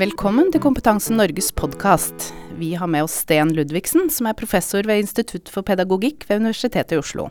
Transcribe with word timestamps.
Velkommen 0.00 0.46
til 0.48 0.62
Kompetansen 0.64 1.18
Norges 1.20 1.50
podkast. 1.52 2.30
Vi 2.56 2.70
har 2.78 2.88
med 2.88 3.04
oss 3.04 3.18
Sten 3.20 3.50
Ludvigsen, 3.52 4.06
som 4.08 4.30
er 4.30 4.38
professor 4.38 4.86
ved 4.88 5.02
Institutt 5.02 5.50
for 5.52 5.66
pedagogikk 5.66 6.24
ved 6.24 6.40
Universitetet 6.40 6.94
i 6.96 7.00
Oslo. 7.02 7.26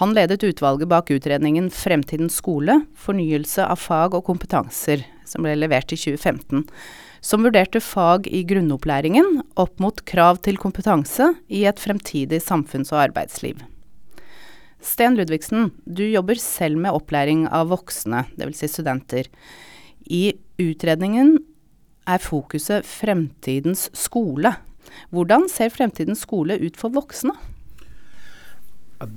Han 0.00 0.14
ledet 0.16 0.46
utvalget 0.48 0.88
bak 0.88 1.12
utredningen 1.12 1.68
'Fremtidens 1.68 2.40
skole 2.40 2.78
fornyelse 2.96 3.68
av 3.68 3.76
fag 3.76 4.16
og 4.16 4.24
kompetanser', 4.24 5.04
som 5.28 5.44
ble 5.44 5.58
levert 5.60 5.92
i 5.92 6.00
2015, 6.00 6.64
som 7.20 7.44
vurderte 7.44 7.84
fag 7.84 8.32
i 8.32 8.46
grunnopplæringen 8.48 9.42
opp 9.54 9.78
mot 9.78 10.04
krav 10.08 10.40
til 10.40 10.56
kompetanse 10.56 11.34
i 11.50 11.66
et 11.66 11.76
fremtidig 11.76 12.40
samfunns- 12.40 12.96
og 12.96 13.10
arbeidsliv. 13.10 13.60
Sten 14.80 15.16
Ludvigsen, 15.16 15.72
du 15.84 16.08
jobber 16.08 16.40
selv 16.40 16.78
med 16.78 16.92
opplæring 16.92 17.46
av 17.52 17.68
voksne, 17.68 18.24
dvs. 18.38 18.56
Si 18.56 18.68
studenter. 18.68 19.28
I 20.08 20.32
utredningen 20.58 21.44
er 22.10 22.22
fokuset 22.22 22.86
fremtidens 22.86 23.88
skole. 23.96 24.54
Hvordan 25.14 25.48
ser 25.50 25.72
fremtidens 25.74 26.24
skole 26.26 26.58
ut 26.60 26.78
for 26.78 26.94
voksne? 26.94 27.34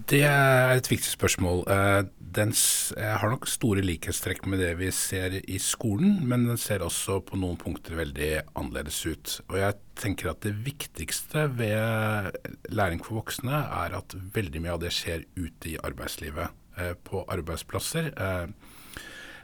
Det 0.09 0.23
er 0.25 0.73
et 0.75 0.89
viktig 0.89 1.07
spørsmål. 1.07 1.61
Eh, 1.71 1.99
den 2.37 2.51
har 2.97 3.29
nok 3.31 3.47
store 3.47 3.83
likhetstrekk 3.85 4.43
med 4.49 4.59
det 4.59 4.73
vi 4.81 4.89
ser 4.91 5.37
i 5.39 5.59
skolen, 5.63 6.17
men 6.27 6.47
den 6.49 6.59
ser 6.59 6.83
også 6.83 7.21
på 7.23 7.39
noen 7.39 7.59
punkter 7.61 7.95
veldig 7.95 8.31
annerledes 8.57 8.99
ut. 9.05 9.37
Og 9.47 9.59
jeg 9.61 9.77
tenker 10.01 10.33
at 10.33 10.41
det 10.43 10.57
viktigste 10.65 11.45
ved 11.55 12.33
læring 12.73 13.03
for 13.05 13.21
voksne 13.21 13.63
er 13.85 13.95
at 14.01 14.17
veldig 14.35 14.65
mye 14.65 14.75
av 14.75 14.83
det 14.83 14.95
skjer 14.97 15.23
ute 15.37 15.75
i 15.75 15.77
arbeidslivet. 15.79 16.51
Eh, 16.77 16.93
på 16.93 17.23
arbeidsplasser. 17.25 18.11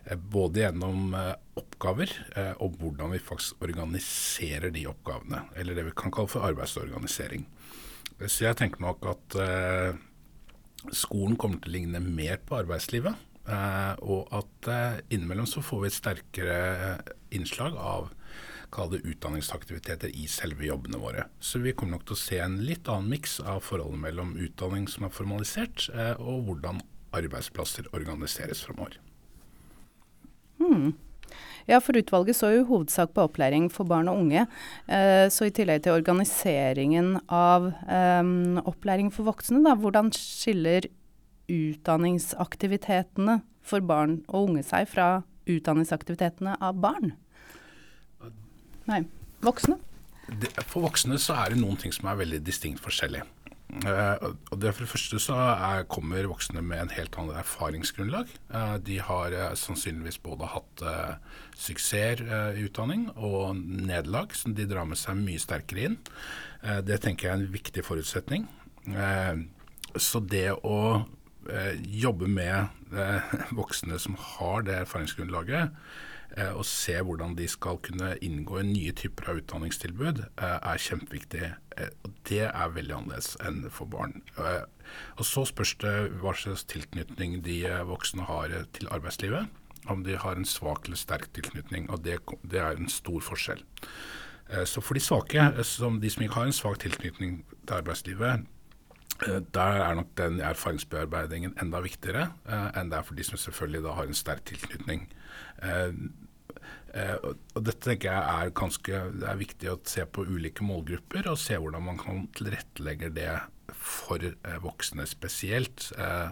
Eh, 0.05 0.17
både 0.17 0.65
gjennom 0.65 1.15
oppgaver 1.59 2.09
og 2.63 2.79
hvordan 2.79 3.11
vi 3.13 3.19
faktisk 3.21 3.61
organiserer 3.61 4.71
de 4.73 4.87
oppgavene. 4.89 5.43
Eller 5.55 5.77
det 5.77 5.85
vi 5.89 5.97
kan 5.97 6.13
kalle 6.13 6.31
for 6.31 6.47
arbeidsorganisering. 6.47 7.45
Så 8.23 8.47
jeg 8.47 8.57
tenker 8.57 8.81
nok 8.81 9.05
at 9.11 9.37
skolen 10.91 11.37
kommer 11.39 11.61
til 11.61 11.71
å 11.71 11.75
ligne 11.77 12.01
mer 12.03 12.41
på 12.43 12.57
arbeidslivet. 12.61 13.15
Eh, 13.43 13.93
og 14.07 14.31
at 14.31 14.67
eh, 14.71 14.99
innimellom 15.11 15.47
så 15.49 15.63
får 15.63 15.81
vi 15.81 15.89
et 15.89 15.97
sterkere 15.97 16.59
eh, 16.71 17.13
innslag 17.35 17.75
av 17.75 18.11
kall 18.73 18.95
utdanningsaktiviteter 18.95 20.13
i 20.17 20.25
selve 20.31 20.65
jobbene 20.65 21.01
våre. 21.01 21.27
Så 21.43 21.59
vi 21.61 21.75
kommer 21.77 21.97
nok 21.97 22.07
til 22.07 22.15
å 22.15 22.21
se 22.23 22.39
en 22.41 22.61
litt 22.65 22.89
annen 22.89 23.11
miks 23.11 23.37
av 23.43 23.61
forholdet 23.67 24.01
mellom 24.07 24.33
utdanning 24.39 24.87
som 24.89 25.05
er 25.05 25.13
formalisert, 25.13 25.89
eh, 25.93 26.15
og 26.17 26.47
hvordan 26.47 26.81
arbeidsplasser 27.13 27.91
organiseres 27.93 28.63
framover. 28.65 28.97
Hmm. 30.61 30.93
Ja, 31.69 31.79
for 31.79 31.95
utvalget 31.95 32.35
så 32.35 32.49
jo 32.51 32.65
hovedsak 32.67 33.13
på 33.15 33.23
opplæring 33.23 33.69
for 33.71 33.87
barn 33.87 34.11
og 34.11 34.19
unge. 34.25 34.45
Eh, 34.87 35.27
så 35.31 35.47
i 35.47 35.53
tillegg 35.55 35.85
til 35.85 35.95
organiseringen 35.95 37.15
av 37.31 37.69
eh, 37.87 38.23
opplæring 38.67 39.13
for 39.15 39.29
voksne, 39.31 39.63
da, 39.63 39.77
hvordan 39.79 40.11
skiller 40.15 40.89
utdanningsaktivitetene 41.51 43.41
for 43.63 43.83
barn 43.83 44.21
og 44.27 44.49
unge 44.49 44.63
seg 44.67 44.87
fra 44.91 45.23
utdanningsaktivitetene 45.49 46.57
av 46.63 46.79
barn? 46.83 47.15
Nei, 48.89 49.03
voksne? 49.43 49.79
For 50.67 50.83
voksne 50.83 51.19
så 51.19 51.35
er 51.39 51.53
det 51.53 51.61
noen 51.61 51.79
ting 51.79 51.93
som 51.95 52.09
er 52.11 52.19
veldig 52.19 52.41
distinkt 52.43 52.83
forskjellig. 52.83 53.23
Uh, 53.81 54.33
og 54.53 54.59
det 54.61 54.73
For 54.75 54.85
det 54.85 54.91
første 54.91 55.19
så 55.21 55.35
er, 55.39 55.85
kommer 55.89 56.27
voksne 56.29 56.61
med 56.61 56.81
en 56.81 56.93
helt 56.93 57.15
annet 57.17 57.39
erfaringsgrunnlag. 57.41 58.29
Uh, 58.53 58.77
de 58.77 58.99
har 59.01 59.33
uh, 59.33 59.55
sannsynligvis 59.57 60.19
både 60.23 60.49
hatt 60.53 60.83
suksesser 61.57 62.21
i 62.57 62.65
utdanning 62.65 63.07
og 63.13 63.55
nederlag 63.57 64.33
som 64.35 64.55
de 64.57 64.65
drar 64.69 64.87
med 64.89 64.99
seg 64.99 65.19
mye 65.19 65.41
sterkere 65.41 65.85
inn. 65.87 65.97
det 66.83 66.97
tenker 67.03 67.27
jeg 67.27 67.33
er 67.33 67.39
en 67.39 67.53
viktig 67.53 67.83
forutsetning. 67.85 68.47
så 69.95 70.19
det 70.19 70.49
å 70.65 71.05
jobbe 71.77 72.27
med 72.27 72.73
voksne 73.59 73.99
som 74.01 74.17
har 74.17 74.65
det 74.65 74.79
erfaringsgrunnlaget, 74.81 75.69
Eh, 75.69 76.12
og 76.33 76.65
se 76.65 76.95
hvordan 76.97 77.35
de 77.37 77.47
skal 77.47 77.77
kunne 77.85 78.15
inngå 78.25 78.59
i 78.59 78.65
nye 78.65 78.93
typer 78.97 79.29
av 79.29 79.41
utdanningstilbud, 79.41 80.23
eh, 80.41 80.57
er 80.71 80.81
kjempeviktig. 80.81 81.53
Eh, 81.77 81.89
og 82.03 82.13
Det 82.23 82.41
er 82.41 82.73
veldig 82.73 82.95
annerledes 82.95 83.37
enn 83.41 83.69
for 83.69 83.85
barn. 83.85 84.21
Og 85.17 85.25
Så 85.25 85.45
spørs 85.45 85.75
det 85.75 86.11
hva 86.21 86.33
slags 86.33 86.63
tilknytning 86.63 87.43
de 87.43 87.61
voksne 87.85 88.25
har 88.25 88.49
til 88.73 88.87
arbeidslivet. 88.87 89.47
Om 89.87 90.03
de 90.03 90.17
har 90.17 90.35
en 90.35 90.45
svak 90.45 90.85
eller 90.85 90.97
sterk 90.97 91.33
tilknytning. 91.33 91.89
og 91.89 92.03
Det, 92.03 92.19
det 92.49 92.59
er 92.59 92.71
en 92.77 92.89
stor 92.89 93.19
forskjell. 93.19 93.63
Så 94.65 94.81
for 94.81 94.93
de 94.93 94.99
svake, 94.99 95.63
som 95.63 95.99
de 96.01 96.09
som 96.09 96.23
ikke 96.23 96.35
har 96.35 96.45
en 96.45 96.51
svak 96.51 96.79
tilknytning 96.79 97.43
til 97.67 97.73
arbeidslivet, 97.73 98.45
der 99.53 99.61
er 99.83 99.93
nok 99.93 100.07
den 100.17 100.39
erfaringsbearbeidingen 100.41 101.57
enda 101.61 101.79
viktigere 101.79 102.33
enn 102.75 102.89
det 102.89 102.97
er 102.97 103.03
for 103.03 103.15
de 103.15 103.23
som 103.23 103.37
selvfølgelig 103.37 103.83
da 103.83 103.91
har 103.91 104.03
en 104.03 104.13
sterk 104.13 104.45
tilknytning. 104.45 105.07
Eh, 106.93 107.15
og 107.23 107.63
dette 107.65 107.87
tenker 107.87 108.11
jeg 108.11 108.43
er 108.45 108.53
ganske 108.53 108.99
det 109.17 109.25
er 109.25 109.39
viktig 109.39 109.71
å 109.71 109.79
se 109.89 110.05
på 110.05 110.27
ulike 110.29 110.65
målgrupper 110.65 111.31
og 111.31 111.39
se 111.41 111.57
hvordan 111.57 111.87
man 111.87 111.97
kan 111.97 112.27
tilrettelegge 112.37 113.09
det 113.15 113.31
for 113.73 114.21
eh, 114.21 114.57
voksne 114.61 115.05
spesielt. 115.09 115.89
Eh, 115.97 116.29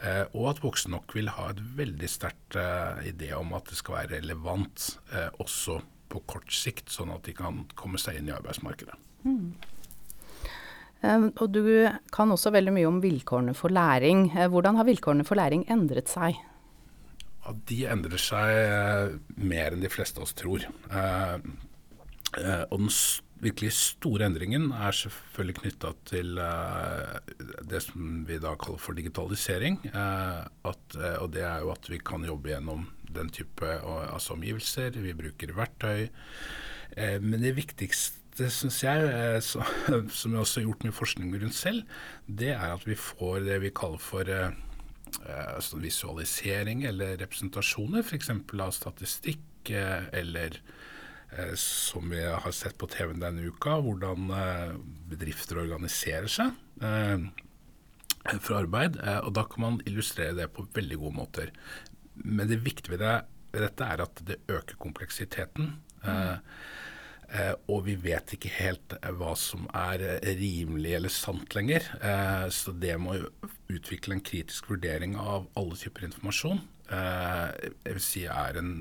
eh 0.00 0.22
og 0.32 0.50
at 0.54 0.62
voksne 0.64 0.94
nok 0.96 1.14
vil 1.16 1.28
ha 1.36 1.50
et 1.50 1.60
veldig 1.76 2.08
sterkt 2.08 2.56
eh, 2.56 3.10
idé 3.12 3.32
om 3.36 3.52
at 3.58 3.68
det 3.68 3.76
skal 3.80 4.00
være 4.00 4.20
relevant 4.20 4.86
eh, 5.12 5.28
også 5.42 5.80
på 6.10 6.22
kort 6.26 6.50
sikt, 6.50 6.88
sånn 6.90 7.12
at 7.14 7.26
de 7.28 7.36
kan 7.36 7.66
komme 7.78 8.00
seg 8.00 8.18
inn 8.18 8.30
i 8.32 8.34
arbeidsmarkedet. 8.34 8.96
Mm. 9.20 9.52
og 11.36 11.48
du 11.52 11.60
kan 12.12 12.32
også 12.32 12.50
veldig 12.54 12.72
mye 12.72 12.88
om 12.88 13.02
vilkårene 13.04 13.52
for 13.54 13.68
læring. 13.68 14.30
hvordan 14.32 14.76
har 14.76 14.88
vilkårene 14.88 15.24
for 15.28 15.36
læring 15.36 15.66
endret 15.68 16.08
seg? 16.08 16.40
Ja, 17.40 17.54
de 17.70 17.80
endrer 17.88 18.20
seg 18.20 18.52
eh, 18.52 19.16
mer 19.40 19.74
enn 19.74 19.84
de 19.84 19.90
fleste 19.92 20.20
av 20.20 20.26
oss 20.26 20.36
tror. 20.36 20.66
Eh, 20.92 21.36
eh, 22.36 22.64
og 22.68 22.76
den 22.82 22.92
virkelig 23.40 23.72
store 23.78 24.26
endringen 24.28 24.68
er 24.76 24.92
selvfølgelig 24.92 25.62
knytta 25.62 25.94
til 26.10 26.36
det 27.70 27.80
som 27.80 28.18
vi 28.28 28.36
da 28.36 28.52
kaller 28.60 28.82
for 28.82 28.98
digitalisering. 28.98 29.78
At, 29.88 30.98
og 31.00 31.30
det 31.32 31.46
er 31.48 31.64
jo 31.64 31.70
at 31.72 31.88
vi 31.88 32.02
kan 32.04 32.26
jobbe 32.28 32.52
gjennom 32.52 32.84
den 33.08 33.32
type 33.32 33.64
altså 33.64 34.36
omgivelser. 34.36 34.92
Vi 34.92 35.16
bruker 35.16 35.56
verktøy. 35.56 36.10
men 37.24 37.40
det 37.40 37.56
viktigste 37.56 38.50
syns 38.52 38.82
jeg, 38.84 39.40
som 39.48 40.36
jeg 40.36 40.42
også 40.44 40.60
har 40.60 40.68
gjort 40.68 40.84
mye 40.84 40.98
forskning 41.00 41.32
rundt 41.40 41.56
selv, 41.56 41.88
det 42.28 42.52
er 42.52 42.74
at 42.74 42.84
vi 42.84 42.98
får 43.08 43.40
det 43.48 43.62
vi 43.64 43.72
kaller 43.72 44.04
for 44.04 44.28
visualisering 45.80 46.84
eller 46.88 47.16
representasjoner, 47.20 48.04
f.eks. 48.04 48.30
av 48.30 48.72
statistikk 48.74 49.70
eh, 49.70 50.08
eller 50.16 50.60
eh, 51.36 51.54
som 51.58 52.10
vi 52.10 52.22
har 52.24 52.54
sett 52.56 52.78
på 52.78 52.88
TV-en 52.90 53.22
denne 53.22 53.46
uka, 53.46 53.78
hvordan 53.84 54.30
bedrifter 55.10 55.62
organiserer 55.64 56.30
seg 56.30 56.56
for 58.40 58.58
arbeid. 58.60 58.98
Og 59.24 59.32
da 59.34 59.46
kan 59.48 59.64
man 59.64 59.80
illustrere 59.88 60.36
det 60.36 60.50
på 60.54 60.66
veldig 60.76 60.98
gode 61.00 61.16
måter. 61.16 61.52
Men 62.14 62.50
det 62.50 62.60
viktige 62.66 62.98
ved 62.98 63.04
dette 63.56 63.86
er 63.86 64.02
at 64.04 64.22
det 64.28 64.42
øker 64.50 64.76
kompleksiteten. 64.78 65.72
Mm. 66.04 66.36
Eh, 67.30 67.52
og 67.70 67.84
vi 67.86 67.94
vet 68.00 68.32
ikke 68.34 68.50
helt 68.56 68.96
eh, 68.98 69.12
hva 69.14 69.36
som 69.38 69.68
er 69.76 70.02
eh, 70.16 70.32
rimelig 70.40 70.96
eller 70.98 71.12
sant 71.14 71.54
lenger. 71.54 71.86
Eh, 72.02 72.46
så 72.50 72.74
det 72.74 72.96
må 72.98 73.14
utvikle 73.70 74.16
en 74.16 74.24
kritisk 74.26 74.72
vurdering 74.72 75.14
av 75.20 75.46
alle 75.58 75.78
typer 75.78 76.08
informasjon, 76.08 76.58
eh, 76.90 77.46
jeg 77.86 77.94
vil 77.94 78.02
si 78.02 78.24
er 78.26 78.58
en 78.58 78.74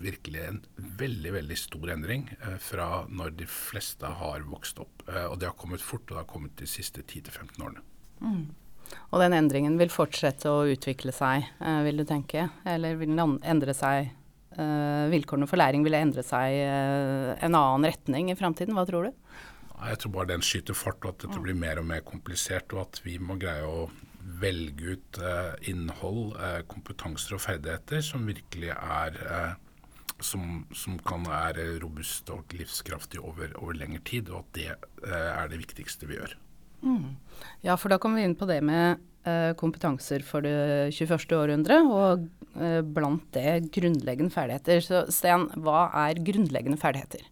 virkelig 0.00 0.44
en 0.46 0.60
veldig 1.00 1.32
veldig 1.34 1.56
stor 1.60 1.90
endring 1.92 2.22
eh, 2.38 2.54
fra 2.62 3.02
når 3.10 3.34
de 3.42 3.50
fleste 3.50 4.08
har 4.22 4.46
vokst 4.48 4.78
opp. 4.80 5.02
og 5.10 5.36
det 5.40 5.50
har 5.50 5.58
kommet 5.58 5.82
fort, 5.82 6.06
og 6.06 6.14
det 6.14 6.22
har 6.22 6.30
kommet 6.30 6.56
de 6.56 6.70
siste 6.70 7.02
10-15 7.02 7.58
årene. 7.58 7.82
Mm. 8.22 8.46
Og 9.10 9.20
den 9.22 9.34
endringen 9.34 9.76
vil 9.78 9.90
fortsette 9.90 10.50
å 10.50 10.64
utvikle 10.70 11.12
seg, 11.14 11.46
vil 11.84 12.00
du 12.00 12.04
tenke? 12.06 12.48
Eller 12.66 12.96
vil 12.98 13.12
den 13.12 13.36
endre 13.46 13.74
seg 13.76 14.10
vilkårene 14.56 15.46
for 15.46 15.60
læring 15.60 15.84
ville 15.86 16.00
endre 16.02 16.24
seg 16.26 16.56
uh, 16.66 17.32
en 17.38 17.54
annen 17.54 17.86
retning 17.86 18.32
i 18.32 18.38
framtiden? 18.38 18.74
Hva 18.74 18.86
tror 18.88 19.08
du? 19.08 19.34
Jeg 19.80 20.00
tror 20.02 20.12
bare 20.18 20.32
den 20.32 20.44
skyter 20.44 20.76
fart, 20.76 21.00
og 21.04 21.14
at 21.14 21.24
dette 21.24 21.40
blir 21.40 21.56
mer 21.56 21.80
og 21.80 21.86
mer 21.88 22.02
komplisert. 22.04 22.72
Og 22.74 22.82
at 22.82 23.00
vi 23.04 23.16
må 23.22 23.38
greie 23.40 23.64
å 23.64 23.88
velge 24.40 24.96
ut 24.96 25.20
uh, 25.22 25.54
innhold, 25.70 26.34
kompetanser 26.70 27.38
og 27.38 27.44
ferdigheter 27.46 28.04
som 28.04 28.28
virkelig 28.28 28.74
er 28.74 29.18
som, 30.20 30.66
som, 30.76 30.98
kan 31.00 31.24
være 31.24 31.78
robuste 31.80 32.34
og 32.34 32.52
livskraftige 32.52 33.22
over, 33.24 33.54
over 33.56 33.78
lengre 33.78 34.02
tid, 34.04 34.28
og 34.28 34.42
at 34.42 34.58
det 34.58 34.66
er 35.16 35.48
det 35.48 35.62
viktigste 35.62 36.10
vi 36.10 36.18
gjør. 36.18 36.34
Mm. 36.82 37.16
Ja, 37.60 37.76
for 37.76 37.92
da 37.92 37.98
kommer 38.00 38.20
vi 38.20 38.28
inn 38.28 38.36
på 38.38 38.48
det 38.48 38.60
med 38.64 38.84
eh, 38.94 39.00
kompetanser 39.60 40.24
for 40.24 40.44
det 40.46 40.92
21. 40.96 41.34
århundre, 41.36 41.80
og 41.84 42.24
eh, 42.56 42.80
blant 42.80 43.26
det 43.36 43.72
grunnleggende 43.74 44.32
ferdigheter. 44.32 44.80
Så 44.84 45.04
Sten, 45.12 45.48
hva 45.60 45.88
er 46.06 46.22
grunnleggende 46.24 46.80
ferdigheter? 46.80 47.26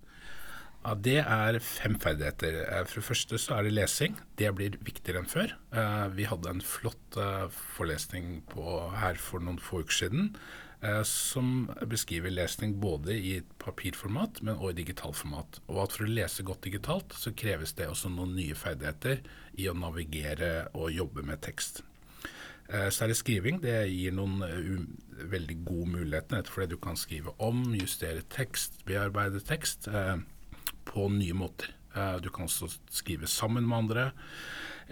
Ja, 0.84 0.94
Det 0.94 1.18
er 1.20 1.58
fem 1.60 1.98
ferdigheter. 2.00 2.62
Eh, 2.64 2.84
for 2.86 3.00
det 3.00 3.08
første 3.08 3.38
så 3.38 3.58
er 3.58 3.62
det 3.66 3.74
lesing. 3.74 4.16
Det 4.36 4.54
blir 4.54 4.78
viktigere 4.80 5.20
enn 5.20 5.28
før. 5.28 5.52
Eh, 5.72 6.06
vi 6.14 6.24
hadde 6.24 6.48
en 6.48 6.62
flott 6.64 7.18
eh, 7.18 7.48
forelesning 7.76 8.42
på, 8.48 8.64
her 8.96 9.18
for 9.20 9.40
noen 9.40 9.58
få 9.58 9.82
uker 9.82 9.92
siden 10.04 10.32
som 11.02 11.66
beskriver 11.90 12.30
lesning 12.30 12.76
både 12.78 13.16
i 13.16 13.32
papirformat, 13.58 14.42
men 14.46 14.54
også 14.54 14.70
i 14.70 14.76
digitalformat. 14.78 15.58
Og 15.66 15.80
at 15.82 15.96
for 15.96 16.06
å 16.06 16.12
lese 16.12 16.44
godt 16.46 16.68
digitalt, 16.68 17.16
så 17.18 17.32
kreves 17.34 17.72
det 17.74 17.88
også 17.90 18.12
noen 18.14 18.36
nye 18.36 18.54
ferdigheter 18.54 19.24
i 19.58 19.66
å 19.66 19.74
navigere 19.74 20.68
og 20.78 20.92
jobbe 20.94 21.24
med 21.26 21.42
tekst. 21.42 21.82
Er 22.68 22.92
det 23.10 23.16
skriving. 23.18 23.58
Det 23.64 23.74
gir 23.90 24.14
noen 24.14 24.38
veldig 25.18 25.58
gode 25.64 25.90
muligheter, 25.96 26.46
fordi 26.46 26.76
du 26.76 26.78
kan 26.78 27.00
skrive 27.00 27.34
om, 27.42 27.64
justere 27.74 28.22
tekst, 28.30 28.78
bearbeide 28.86 29.42
tekst 29.42 29.90
på 30.88 31.08
nye 31.10 31.34
måter. 31.34 31.74
Eh, 31.96 32.16
du 32.22 32.30
kan 32.30 32.48
også 32.48 32.70
skrive 32.90 33.26
sammen 33.26 33.66
med 33.68 33.78
andre 33.78 34.10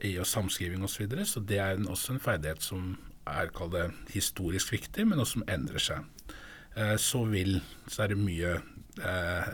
i 0.05 0.17
samskriving 0.25 0.85
osv. 0.85 0.95
Så, 0.95 1.03
videre. 1.05 1.27
så 1.27 1.41
det 1.41 1.59
er 1.59 1.79
også 1.89 2.15
en 2.15 2.21
ferdighet 2.21 2.63
som 2.63 2.97
er 3.27 3.51
det, 3.73 3.87
historisk 4.15 4.73
viktig, 4.73 5.07
men 5.07 5.21
også 5.21 5.39
som 5.39 5.49
endrer 5.51 5.83
seg. 5.83 6.33
Eh, 6.77 6.97
så, 7.01 7.25
vil, 7.31 7.59
så 7.89 8.05
er 8.05 8.15
det 8.15 8.21
mye 8.21 8.55
eh, 8.57 9.51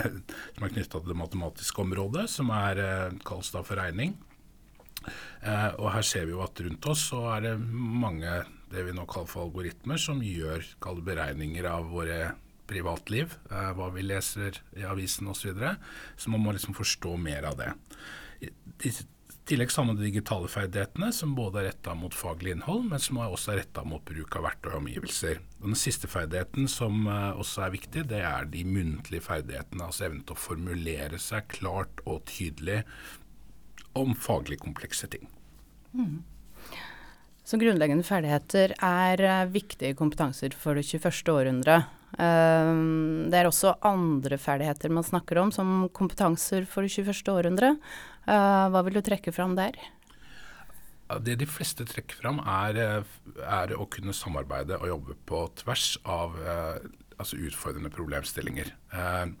som 0.54 0.66
er 0.66 0.74
knytta 0.74 0.98
til 0.98 1.12
det 1.12 1.18
matematiske 1.20 1.84
området, 1.84 2.28
som 2.30 2.52
er, 2.54 2.82
eh, 2.82 3.18
kalles 3.26 3.52
da 3.54 3.64
for 3.66 3.80
regning. 3.80 4.16
Eh, 5.42 5.70
og 5.80 5.90
her 5.96 6.06
ser 6.06 6.26
vi 6.28 6.36
jo 6.36 6.42
at 6.44 6.60
rundt 6.62 6.88
oss 6.90 7.08
så 7.10 7.24
er 7.34 7.46
det 7.48 7.56
mange 7.62 8.42
det 8.72 8.86
vi 8.86 8.94
nå 8.96 9.04
kaller 9.10 9.28
for 9.28 9.46
algoritmer, 9.46 10.00
som 10.00 10.22
gjør 10.24 10.64
beregninger 11.04 11.66
av 11.68 11.90
våre 11.92 12.32
privatliv, 12.70 13.34
eh, 13.50 13.72
hva 13.76 13.90
vi 13.92 14.06
leser 14.06 14.62
i 14.78 14.86
avisen 14.88 15.28
osv. 15.28 15.42
Så, 15.42 15.52
videre. 15.52 15.76
så 16.16 16.30
man 16.32 16.44
må 16.44 16.54
liksom 16.54 16.76
forstå 16.78 17.16
mer 17.20 17.50
av 17.50 17.58
det. 17.58 17.72
I 18.42 18.92
tillegg 19.48 19.72
sammen 19.74 19.96
de 19.96 20.06
digitale 20.06 20.48
ferdighetene, 20.50 21.10
som 21.14 21.34
både 21.34 21.60
er 21.60 21.68
retta 21.70 21.94
mot 21.98 22.14
faglig 22.14 22.54
innhold, 22.54 22.84
men 22.92 23.02
som 23.02 23.18
også 23.24 23.54
er 23.54 23.62
retta 23.62 23.84
mot 23.86 24.04
bruk 24.06 24.36
av 24.38 24.46
verktøy 24.46 24.70
og 24.70 24.80
omgivelser. 24.82 25.40
Den 25.62 25.78
siste 25.78 26.10
ferdigheten 26.10 26.68
som 26.70 27.06
uh, 27.10 27.32
også 27.40 27.66
er 27.66 27.74
viktig, 27.74 28.04
det 28.12 28.22
er 28.26 28.46
de 28.52 28.62
muntlige 28.68 29.24
ferdighetene. 29.26 29.88
Altså 29.88 30.06
evnen 30.08 30.22
til 30.26 30.36
å 30.36 30.42
formulere 30.44 31.18
seg 31.22 31.48
klart 31.50 32.04
og 32.06 32.22
tydelig 32.30 32.82
om 33.98 34.14
faglig 34.16 34.60
komplekse 34.62 35.10
ting. 35.10 35.26
Mm. 35.92 36.22
Så 37.42 37.58
grunnleggende 37.58 38.06
ferdigheter 38.06 38.76
er 38.78 39.24
uh, 39.26 39.50
viktige 39.50 39.98
kompetanser 39.98 40.54
for 40.54 40.78
det 40.78 40.86
21. 40.86 41.34
århundre. 41.34 41.82
Um, 42.12 43.30
det 43.32 43.40
er 43.40 43.48
også 43.48 43.74
andre 43.88 44.36
ferdigheter 44.40 44.92
man 44.92 45.06
snakker 45.06 45.40
om, 45.40 45.50
som 45.54 45.88
kompetanser 45.96 46.66
for 46.68 46.84
det 46.84 46.92
21. 46.92 47.32
århundre. 47.32 47.74
Uh, 48.26 48.70
hva 48.70 48.82
vil 48.86 48.98
du 48.98 49.02
trekke 49.04 49.34
fram 49.34 49.56
der? 49.58 49.78
Det 51.22 51.34
de 51.40 51.48
fleste 51.48 51.84
trekker 51.84 52.16
fram, 52.16 52.38
er, 52.48 53.04
er, 53.42 53.74
å 53.76 53.84
kunne 53.90 54.14
samarbeide 54.16 54.78
og 54.80 54.88
jobbe 54.88 55.16
på 55.28 55.42
tvers 55.60 55.96
av 56.08 56.38
uh, 56.40 56.78
altså 57.18 57.40
utfordrende 57.42 57.92
problemstillinger. 57.92 58.72
Uh, 58.94 59.34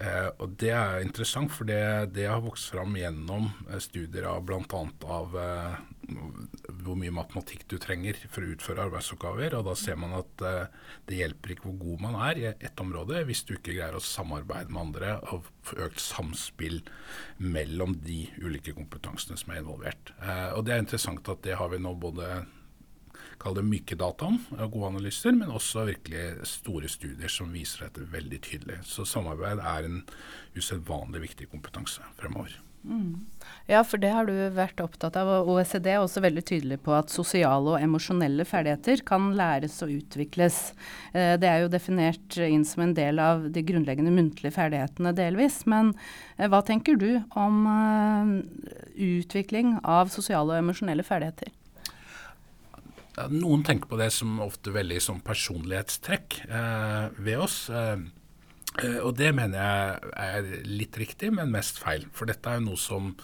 Uh, 0.00 0.30
og 0.40 0.54
Det 0.56 0.70
er 0.72 1.02
interessant, 1.04 1.52
for 1.52 1.68
det, 1.68 1.80
det, 2.16 2.24
har 2.30 2.40
vokst 2.40 2.70
fram 2.72 2.94
gjennom 2.96 3.50
uh, 3.68 3.76
studier 3.82 4.30
av 4.30 4.46
bl.a. 4.48 4.62
av 5.12 5.34
uh, 5.36 5.74
hvor 6.80 6.96
mye 6.96 7.12
matematikk 7.12 7.66
du 7.68 7.76
trenger 7.82 8.16
for 8.32 8.46
å 8.46 8.54
utføre 8.54 8.86
arbeidsoppgaver. 8.86 9.58
og 9.58 9.66
Da 9.68 9.74
ser 9.76 9.98
man 10.00 10.16
at 10.16 10.44
det 11.06 11.18
hjelper 11.20 11.52
ikke 11.52 11.68
hvor 11.68 11.76
god 11.82 12.04
man 12.06 12.16
er 12.30 12.40
i 12.40 12.46
ett 12.50 12.82
område, 12.82 13.20
hvis 13.28 13.44
du 13.46 13.52
ikke 13.54 13.76
greier 13.76 13.94
å 13.94 14.02
samarbeide 14.02 14.72
med 14.72 14.80
andre 14.88 15.12
og 15.30 15.46
få 15.68 15.78
økt 15.86 16.02
samspill 16.02 16.80
mellom 17.38 17.94
de 18.02 18.24
ulike 18.42 18.74
kompetansene 18.74 19.38
som 19.38 19.52
er 19.54 19.62
involvert. 19.62 20.10
og 20.56 20.64
Det 20.66 20.74
er 20.74 20.82
interessant 20.82 21.30
at 21.30 21.44
det 21.46 21.60
har 21.60 21.70
vi 21.70 21.78
nå 21.84 21.94
både 22.02 22.40
kall 23.40 23.56
det 23.56 23.66
myke 23.66 23.96
dataen, 23.98 24.38
gode 24.52 24.92
analyser, 24.92 25.32
men 25.36 25.52
også 25.52 25.86
virkelig 25.88 26.46
store 26.48 26.90
studier 26.92 27.32
som 27.32 27.52
viser 27.54 27.86
dette 27.86 28.08
veldig 28.12 28.40
tydelig. 28.46 28.80
Så 28.88 29.08
samarbeid 29.08 29.62
er 29.64 29.88
en 29.88 30.02
usedvanlig 30.56 31.24
viktig 31.30 31.48
kompetanse 31.52 32.04
fremover. 32.20 32.58
Mm. 32.80 33.26
Ja, 33.68 33.82
for 33.84 34.00
det 34.00 34.08
har 34.14 34.24
du 34.24 34.32
vært 34.56 34.80
opptatt 34.80 35.16
av. 35.20 35.28
OECD 35.52 35.90
er 35.92 35.98
også 36.00 36.22
veldig 36.24 36.44
tydelig 36.48 36.78
på 36.84 36.94
at 36.96 37.12
sosiale 37.12 37.74
og 37.74 37.82
emosjonelle 37.82 38.46
ferdigheter 38.48 39.02
kan 39.06 39.30
læres 39.36 39.76
og 39.84 39.92
utvikles. 39.98 40.72
Eh, 41.12 41.36
det 41.40 41.48
er 41.50 41.64
jo 41.64 41.72
definert 41.72 42.38
inn 42.40 42.64
som 42.64 42.86
en 42.86 42.96
del 42.96 43.20
av 43.20 43.50
de 43.52 43.64
grunnleggende 43.66 44.14
muntlige 44.14 44.56
ferdighetene 44.56 45.12
delvis. 45.16 45.62
Men 45.68 45.92
eh, 46.38 46.48
hva 46.48 46.62
tenker 46.66 46.96
du 47.00 47.10
om 47.36 47.62
eh, 47.68 48.34
utvikling 49.10 49.76
av 49.84 50.12
sosiale 50.12 50.56
og 50.56 50.64
emosjonelle 50.64 51.04
ferdigheter? 51.06 51.52
Noen 53.18 53.64
tenker 53.66 53.90
på 53.90 53.98
det 53.98 54.10
som 54.14 54.38
ofte 54.42 54.72
veldig 54.74 55.00
som 55.02 55.20
personlighetstrekk 55.24 56.40
eh, 56.46 57.06
ved 57.18 57.42
oss. 57.42 57.56
Eh, 57.74 57.98
eh, 58.82 58.98
og 59.02 59.16
det 59.18 59.32
mener 59.36 59.58
jeg 59.58 60.20
er 60.24 60.68
litt 60.68 60.98
riktig, 61.00 61.32
men 61.34 61.52
mest 61.52 61.80
feil. 61.82 62.06
For 62.16 62.30
dette 62.30 62.48
er 62.48 62.60
jo 62.60 62.68
noe 62.70 62.80
som 62.80 63.14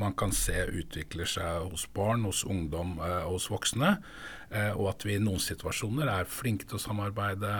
man 0.00 0.16
kan 0.18 0.32
se 0.34 0.64
utvikler 0.66 1.28
seg 1.30 1.68
hos 1.68 1.86
barn, 1.94 2.24
hos 2.26 2.42
ungdom 2.48 2.96
og 2.98 3.34
hos 3.36 3.50
voksne. 3.52 3.96
Og 4.74 4.88
at 4.90 5.04
vi 5.06 5.16
i 5.16 5.22
noen 5.22 5.42
situasjoner 5.42 6.10
er 6.10 6.30
flinke 6.30 6.66
til 6.66 6.78
å 6.78 6.82
samarbeide, 6.82 7.52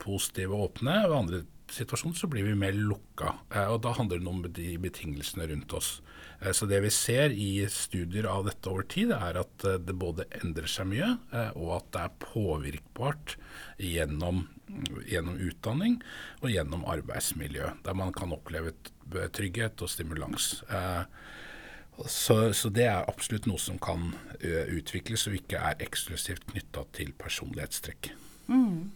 positive 0.00 0.56
og 0.56 0.70
åpne. 0.70 0.96
og 1.10 1.18
andre 1.18 1.42
situasjoner 1.72 2.18
så 2.18 2.28
blir 2.30 2.46
vi 2.46 2.56
mer 2.58 2.76
lukka. 2.76 3.34
og 3.68 3.82
da 3.84 3.92
handler 3.96 4.20
det 4.20 4.28
om 4.28 4.42
de 4.44 4.76
betingelsene 4.78 5.48
rundt 5.50 5.72
oss. 5.72 6.00
Eh, 6.42 6.52
så 6.52 6.66
det 6.66 6.80
vi 6.82 6.90
ser 6.90 7.34
i 7.34 7.66
studier 7.70 8.26
av 8.30 8.46
dette 8.48 8.70
over 8.70 8.86
tid, 8.90 9.12
er 9.14 9.38
at 9.42 9.66
eh, 9.68 9.78
det 9.82 9.94
både 9.98 10.26
endrer 10.42 10.70
seg 10.70 10.90
mye, 10.90 11.12
eh, 11.32 11.52
og 11.58 11.76
at 11.78 11.92
det 11.94 12.02
er 12.04 12.16
påvirkbart 12.24 13.36
gjennom, 13.82 14.46
gjennom 15.08 15.38
utdanning 15.38 16.00
og 16.42 16.50
gjennom 16.52 16.86
arbeidsmiljø, 16.90 17.72
der 17.86 17.98
man 17.98 18.14
kan 18.16 18.34
oppleve 18.34 18.74
trygghet 19.34 19.82
og 19.84 19.90
stimulans. 19.92 20.54
Så, 22.08 22.36
så, 22.56 22.70
det 22.72 22.86
er 22.88 23.04
absolutt 23.04 23.44
noe 23.46 23.60
som 23.60 23.76
kan 23.82 24.14
utvikles 24.72 25.26
og 25.28 25.36
ikke 25.36 25.60
er 25.60 25.82
eksklusivt 25.84 26.46
knytta 26.48 26.86
til 26.96 27.12
personlighetstrekk. 27.20 28.14
Mm. 28.52 28.92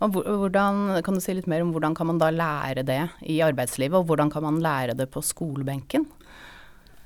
Og 0.00 0.16
hvordan, 0.16 1.02
kan 1.04 1.16
du 1.16 1.20
si 1.20 1.34
litt 1.36 1.48
mer 1.50 1.64
om 1.64 1.74
hvordan 1.74 1.94
kan 1.96 2.08
man 2.08 2.20
da 2.20 2.30
lære 2.32 2.86
det 2.88 3.02
i 3.28 3.42
arbeidslivet, 3.44 3.98
og 3.98 4.08
hvordan 4.08 4.32
kan 4.32 4.46
man 4.46 4.62
lære 4.64 4.96
det 4.96 5.10
på 5.12 5.20
skolebenken? 5.24 6.06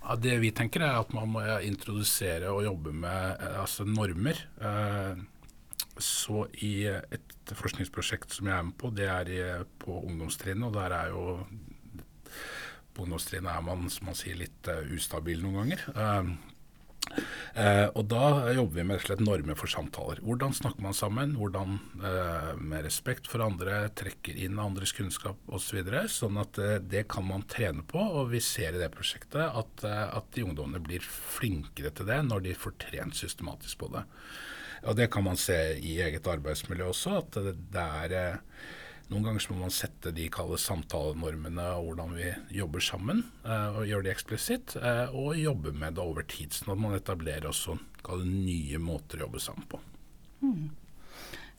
Ja, 0.05 0.15
det 0.21 0.37
vi 0.43 0.53
tenker 0.55 0.85
er 0.85 1.01
at 1.01 1.15
man 1.17 1.33
må 1.33 1.43
introdusere 1.65 2.53
og 2.53 2.67
jobbe 2.67 2.93
med 2.93 3.41
eh, 3.41 3.61
altså 3.63 3.87
normer. 3.89 4.39
Eh, 4.61 5.23
så 5.99 6.45
i 6.63 6.87
et 6.87 7.55
forskningsprosjekt 7.55 8.35
som 8.37 8.51
jeg 8.51 8.57
er 8.57 8.67
med 8.69 8.77
på, 8.79 8.91
det 8.95 9.09
er 9.09 9.65
på 9.81 10.01
ungdomstrinnet. 10.03 10.67
Og 10.69 10.75
der 10.75 10.95
er 10.95 11.15
jo 11.15 11.39
På 12.95 13.03
ungdomstrinnet 13.03 13.51
er 13.51 13.63
man, 13.67 13.89
som 13.91 14.07
man 14.07 14.15
sier, 14.15 14.37
litt 14.39 14.69
uh, 14.71 14.85
ustabil 14.95 15.41
noen 15.43 15.57
ganger. 15.57 15.81
Eh, 17.55 17.87
og 17.95 18.07
Da 18.11 18.53
jobber 18.55 18.81
vi 18.81 18.85
med 18.89 19.03
slett 19.03 19.23
normer 19.23 19.59
for 19.59 19.71
samtaler. 19.71 20.21
Hvordan 20.25 20.55
snakker 20.57 20.83
man 20.83 20.97
sammen? 20.97 21.37
Hvordan 21.39 21.79
eh, 22.03 22.51
med 22.59 22.87
respekt 22.87 23.29
for 23.31 23.45
andre, 23.45 23.85
trekker 23.95 24.39
inn 24.47 24.59
andres 24.63 24.95
kunnskap 24.97 25.39
osv. 25.47 25.83
Så 25.85 26.25
sånn 26.25 26.41
at 26.43 26.59
eh, 26.59 26.79
det 26.83 27.07
kan 27.13 27.27
man 27.29 27.47
trene 27.51 27.85
på. 27.87 28.01
Og 28.01 28.33
vi 28.35 28.43
ser 28.45 28.75
i 28.75 28.83
det 28.83 28.91
prosjektet 28.95 29.45
at, 29.45 29.87
eh, 29.87 30.07
at 30.19 30.31
de 30.35 30.47
ungdommene 30.47 30.83
blir 30.85 31.05
flinkere 31.05 31.95
til 31.95 32.11
det 32.11 32.23
når 32.27 32.49
de 32.49 32.59
får 32.59 32.79
trent 32.89 33.19
systematisk 33.19 33.85
på 33.85 33.93
det. 33.95 34.05
Og 34.85 34.97
Det 34.97 35.11
kan 35.13 35.25
man 35.25 35.39
se 35.41 35.57
i 35.81 35.99
eget 36.05 36.27
arbeidsmiljø 36.29 36.91
også, 36.91 37.21
at 37.23 37.39
det, 37.47 37.55
det 37.73 37.85
er 38.05 38.17
eh, 38.19 38.65
noen 39.11 39.27
ganger 39.27 39.43
så 39.45 39.53
må 39.53 39.65
man 39.67 39.75
sette 39.75 40.13
de 40.17 40.27
kalde 40.33 40.57
samtalenormene 40.61 41.67
og 41.77 41.91
hvordan 41.91 42.15
vi 42.17 42.31
jobber 42.57 42.85
sammen, 42.85 43.25
uh, 43.45 43.81
og 43.81 43.89
gjøre 43.89 44.07
det 44.07 44.15
eksplisitt. 44.15 44.77
Uh, 44.81 45.13
og 45.13 45.37
jobbe 45.39 45.75
med 45.77 45.99
det 45.99 46.05
over 46.05 46.25
tid, 46.29 46.55
sånn 46.57 46.73
at 46.75 46.81
man 46.81 46.97
etablerer 46.97 47.51
også 47.51 47.77
nye 48.25 48.81
måter 48.81 49.21
å 49.21 49.27
jobbe 49.27 49.43
sammen 49.45 49.69
på. 49.69 49.81
Mm. 50.45 50.65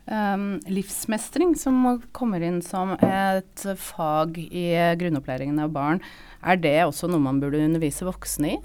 Um, 0.05 0.45
livsmestring, 0.69 1.55
som 1.57 1.79
kommer 2.13 2.43
inn 2.45 2.59
som 2.65 2.93
et 2.97 3.65
fag 3.81 4.37
i 4.43 4.67
grunnopplæringen 5.01 5.61
av 5.63 5.73
barn, 5.73 6.01
er 6.45 6.61
det 6.61 6.77
også 6.85 7.09
noe 7.09 7.23
man 7.23 7.41
burde 7.41 7.63
undervise 7.65 8.05
voksne 8.05 8.55
i? 8.55 8.59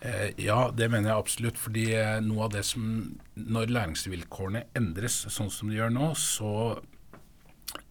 Eh, 0.00 0.30
ja, 0.40 0.70
det 0.72 0.86
mener 0.88 1.10
jeg 1.10 1.22
absolutt. 1.22 1.58
fordi 1.60 1.90
noe 2.24 2.46
av 2.46 2.54
det 2.54 2.62
som 2.64 3.18
Når 3.36 3.68
læringsvilkårene 3.68 4.62
endres 4.78 5.26
sånn 5.28 5.50
som 5.52 5.68
de 5.68 5.76
gjør 5.76 5.92
nå, 5.92 6.14
så 6.16 6.80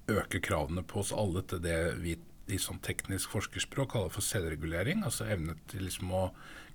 øker 0.09 0.41
kravene 0.43 0.83
på 0.85 1.03
oss 1.03 1.13
alle 1.15 1.43
til 1.47 1.61
det 1.63 1.77
vi 2.01 2.17
i 2.49 2.57
sånn 2.57 2.81
teknisk 2.81 3.29
forskerspråk 3.35 3.91
kaller 3.93 4.13
for 4.13 4.25
selvregulering. 4.25 5.03
Altså 5.05 5.27
evne 5.29 5.55
til 5.69 5.85
liksom 5.85 6.13
å 6.17 6.23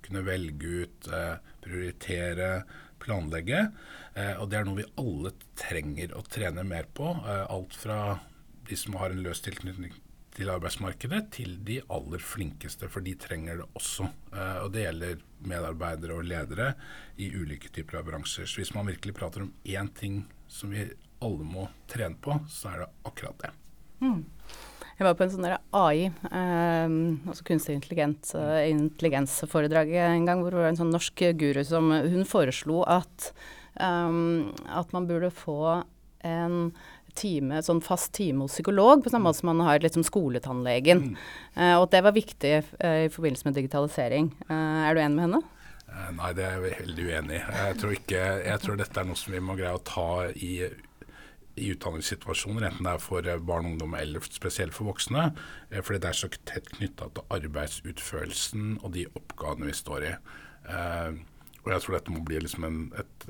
kunne 0.05 0.23
velge 0.23 0.85
ut, 0.85 1.09
eh, 1.11 1.35
prioritere, 1.65 2.63
planlegge. 2.99 3.71
Eh, 4.15 4.33
og 4.39 4.49
det 4.49 4.59
er 4.59 4.65
noe 4.67 4.81
vi 4.81 4.87
alle 5.01 5.33
trenger 5.59 6.15
å 6.15 6.23
trene 6.23 6.63
mer 6.63 6.87
på. 6.93 7.11
Eh, 7.25 7.45
alt 7.51 7.75
fra 7.75 8.19
de 8.67 8.79
som 8.79 8.97
har 9.01 9.11
en 9.11 9.23
løs 9.25 9.43
tilknytning 9.45 9.93
til 10.35 10.51
arbeidsmarkedet, 10.51 11.21
til 11.31 11.55
de 11.67 11.79
aller 11.93 12.19
flinkeste, 12.19 12.89
for 12.91 13.05
de 13.05 13.13
trenger 13.19 13.61
det 13.61 13.67
også. 13.79 14.09
Eh, 14.33 14.57
og 14.63 14.71
det 14.75 14.85
gjelder 14.85 15.23
medarbeidere 15.47 16.17
og 16.17 16.27
ledere 16.27 16.73
i 17.21 17.29
ulike 17.35 17.71
typer 17.71 18.01
av 18.01 18.09
bransjer. 18.09 18.49
Så 18.49 18.61
hvis 18.61 18.73
man 18.75 18.89
virkelig 18.89 19.15
prater 19.15 19.45
om 19.45 19.53
én 19.63 19.91
ting 19.95 20.25
som 20.51 20.73
vi 20.75 20.89
alle 21.23 21.47
må 21.47 21.67
trene 21.91 22.17
på, 22.21 22.37
så 22.51 22.73
er 22.73 22.83
det 22.83 22.89
akkurat 23.07 23.45
det. 23.45 23.51
Mm. 24.03 24.23
Jeg 24.95 25.03
var 25.03 25.15
på 25.19 25.25
en 25.25 25.31
sånn 25.33 25.47
AI, 25.75 26.05
eh, 26.07 26.93
altså 27.27 27.43
kunstig 27.47 27.75
intelligens, 27.75 28.31
uh, 28.37 28.61
intelligensforedrag 28.63 29.91
en 29.99 30.27
gang, 30.27 30.43
hvor 30.43 30.55
det 30.55 30.61
var 30.61 30.69
en 30.71 30.79
sånn 30.79 30.93
norsk 30.95 31.25
guru 31.35 31.63
som 31.67 31.91
hun 31.91 32.23
foreslo 32.27 32.85
at, 32.87 33.33
um, 33.75 34.53
at 34.71 34.95
man 34.95 35.09
burde 35.09 35.33
få 35.35 35.81
en 36.25 36.71
time, 37.15 37.59
sånn 37.63 37.81
fast 37.83 38.13
time 38.15 38.45
hos 38.45 38.55
psykolog, 38.55 39.03
på 39.03 39.11
samme 39.11 39.29
måte 39.29 39.41
som 39.41 39.51
man 39.51 39.65
har 39.67 39.83
liksom 39.83 40.03
skoletannlegen. 40.07 41.09
Mm. 41.11 41.19
Uh, 41.57 41.75
og 41.79 41.87
at 41.87 41.97
det 41.97 42.03
var 42.07 42.15
viktig 42.15 42.55
uh, 42.63 43.01
i 43.05 43.11
forbindelse 43.11 43.49
med 43.49 43.59
digitalisering. 43.59 44.31
Uh, 44.49 44.87
er 44.87 44.95
du 44.95 45.03
enig 45.03 45.19
med 45.19 45.27
henne? 45.27 45.43
Nei, 46.15 46.31
det 46.35 46.43
er 46.43 46.57
jeg 46.57 46.63
veldig 46.81 47.03
uenig 47.07 47.37
i. 47.37 47.43
Jeg 47.55 47.75
tror, 47.79 47.91
ikke, 47.95 48.23
jeg 48.43 48.61
tror 48.63 48.79
dette 48.79 48.99
er 48.99 49.07
noe 49.07 49.19
som 49.19 49.35
vi 49.35 49.43
må 49.43 49.55
greie 49.55 49.77
å 49.77 49.83
ta 49.85 50.07
i 50.33 50.57
i 51.55 51.69
utdanningssituasjoner, 51.71 52.67
enten 52.67 52.87
det 52.87 52.93
er 52.95 53.03
for 53.03 53.27
eh, 53.27 53.39
barn 53.39 53.67
og 53.67 53.75
ungdom 53.75 53.95
eller 53.97 54.23
spesielt 54.27 54.75
for 54.75 54.89
voksne. 54.91 55.29
Eh, 55.69 55.81
fordi 55.81 56.01
det 56.03 56.11
er 56.11 56.19
så 56.19 56.29
tett 56.47 56.69
knytta 56.75 57.09
til 57.15 57.35
arbeidsutførelsen 57.37 58.77
og 58.81 58.91
de 58.97 59.05
oppgavene 59.15 59.69
vi 59.69 59.77
står 59.77 60.07
i. 60.09 60.13
Eh, 60.67 61.17
og 61.63 61.71
jeg 61.73 61.83
tror 61.83 61.97
dette 61.97 62.13
må 62.13 62.23
bli 62.27 62.41
liksom 62.43 62.67
en, 62.67 62.81
et 62.99 63.23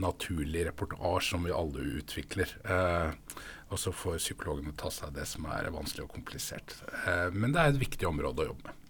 naturlig 0.00 0.62
reportasje 0.70 1.34
som 1.34 1.44
vi 1.44 1.52
alle 1.52 1.82
utvikler. 2.00 2.54
Og 3.68 3.76
så 3.76 3.92
får 3.92 4.16
psykologene 4.22 4.72
ta 4.80 4.88
seg 4.88 5.10
av 5.10 5.18
det 5.18 5.26
som 5.28 5.44
er 5.52 5.68
vanskelig 5.74 6.06
og 6.06 6.14
komplisert. 6.14 6.72
Men 7.36 7.52
det 7.52 7.60
er 7.60 7.74
et 7.74 7.82
viktig 7.82 8.08
område 8.08 8.46
å 8.46 8.48
jobbe 8.54 8.70
med. 8.70 8.80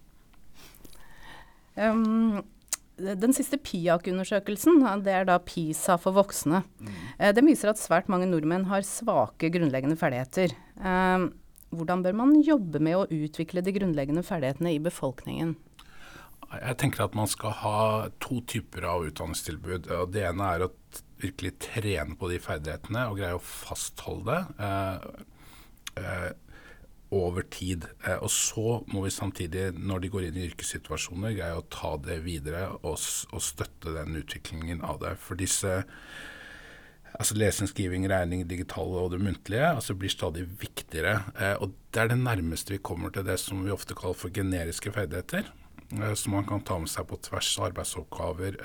Um 1.82 2.44
den 2.96 3.32
siste 3.34 3.56
PIAK-undersøkelsen, 3.56 4.82
det 5.04 5.14
er 5.16 5.28
da 5.28 5.38
PISA 5.42 5.96
for 6.00 6.16
voksne, 6.16 6.62
mm. 6.80 6.90
Eh, 7.18 7.32
den 7.34 7.48
viser 7.48 7.72
at 7.72 7.80
svært 7.80 8.10
mange 8.12 8.28
nordmenn 8.28 8.68
har 8.70 8.84
svake 8.86 9.50
grunnleggende 9.52 9.96
ferdigheter. 9.98 10.52
Eh, 10.76 11.26
hvordan 11.72 12.02
bør 12.04 12.16
man 12.18 12.34
jobbe 12.44 12.82
med 12.84 12.98
å 12.98 13.06
utvikle 13.08 13.64
de 13.64 13.72
grunnleggende 13.72 14.24
ferdighetene 14.26 14.74
i 14.74 14.82
befolkningen? 14.82 15.56
Jeg 16.52 16.76
tenker 16.82 17.06
at 17.06 17.14
man 17.16 17.30
skal 17.32 17.54
ha 17.62 17.78
to 18.20 18.42
typer 18.44 18.84
av 18.84 19.06
utdanningstilbud. 19.08 19.88
Det 20.12 20.26
ene 20.28 20.50
er 20.52 20.66
å 20.66 20.72
virkelig 21.22 21.54
trene 21.64 22.16
på 22.18 22.28
de 22.28 22.36
ferdighetene 22.44 23.06
og 23.08 23.16
greie 23.22 23.38
å 23.38 23.40
fastholde 23.40 24.42
det. 25.96 26.34
Over 27.12 27.44
tid. 27.52 27.84
Eh, 28.06 28.16
og 28.16 28.30
så 28.32 28.80
må 28.88 29.04
vi 29.04 29.12
samtidig, 29.12 29.66
når 29.76 30.04
de 30.04 30.10
går 30.14 30.28
inn 30.28 30.38
i 30.40 30.46
yrkessituasjoner, 30.48 31.34
greie 31.36 31.58
å 31.58 31.66
ta 31.72 31.94
det 32.00 32.22
videre 32.24 32.70
og, 32.80 32.94
og 32.96 33.42
støtte 33.44 33.92
den 33.98 34.16
utviklingen 34.22 34.80
av 34.86 35.02
det. 35.02 35.18
For 35.20 35.36
disse 35.36 35.82
altså 37.12 37.36
lesing, 37.36 37.68
skriving, 37.68 38.06
regning, 38.08 38.46
digitale 38.48 39.02
og 39.02 39.10
det 39.12 39.20
muntlige 39.20 39.66
altså 39.74 39.96
blir 39.98 40.12
stadig 40.12 40.46
viktigere. 40.62 41.18
Eh, 41.36 41.58
og 41.60 41.76
det 41.92 42.00
er 42.00 42.14
det 42.14 42.22
nærmeste 42.22 42.78
vi 42.78 42.80
kommer 42.80 43.12
til 43.12 43.28
det 43.28 43.36
som 43.42 43.60
vi 43.66 43.74
ofte 43.74 43.98
kaller 43.98 44.16
for 44.16 44.32
generiske 44.32 44.94
ferdigheter. 44.96 45.52
Eh, 45.92 46.14
som 46.16 46.32
man 46.38 46.48
kan 46.48 46.64
ta 46.64 46.80
med 46.80 46.88
seg 46.94 47.10
på 47.12 47.20
tvers 47.28 47.52
av 47.58 47.68
arbeidsoppgaver 47.68 48.56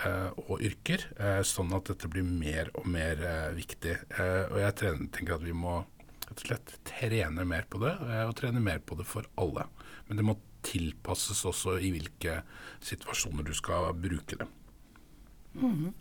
og 0.45 0.63
yrker. 0.63 1.03
Sånn 1.43 1.75
at 1.75 1.91
dette 1.91 2.07
blir 2.07 2.23
mer 2.23 2.71
og 2.79 2.87
mer 2.87 3.27
viktig. 3.59 3.99
og 4.23 4.57
jeg 4.63 4.79
tenker 4.79 5.35
at 5.35 5.43
vi 5.43 5.51
må 5.51 5.81
rett 6.27 6.41
og 6.41 6.47
slett 6.47 6.75
trene 6.87 7.45
mer 7.47 7.65
på 7.69 7.79
det, 7.81 7.95
eh, 8.07 8.25
og 8.27 8.35
trene 8.35 8.59
mer 8.63 8.79
på 8.79 8.97
det 8.99 9.07
for 9.07 9.27
alle. 9.39 9.67
Men 10.07 10.19
det 10.19 10.27
må 10.27 10.37
tilpasses 10.67 11.45
også 11.47 11.77
i 11.79 11.93
hvilke 11.93 12.41
situasjoner 12.83 13.45
du 13.47 13.53
skal 13.55 13.93
bruke 13.95 14.39
det. 14.39 14.47
Mm. 15.55 15.93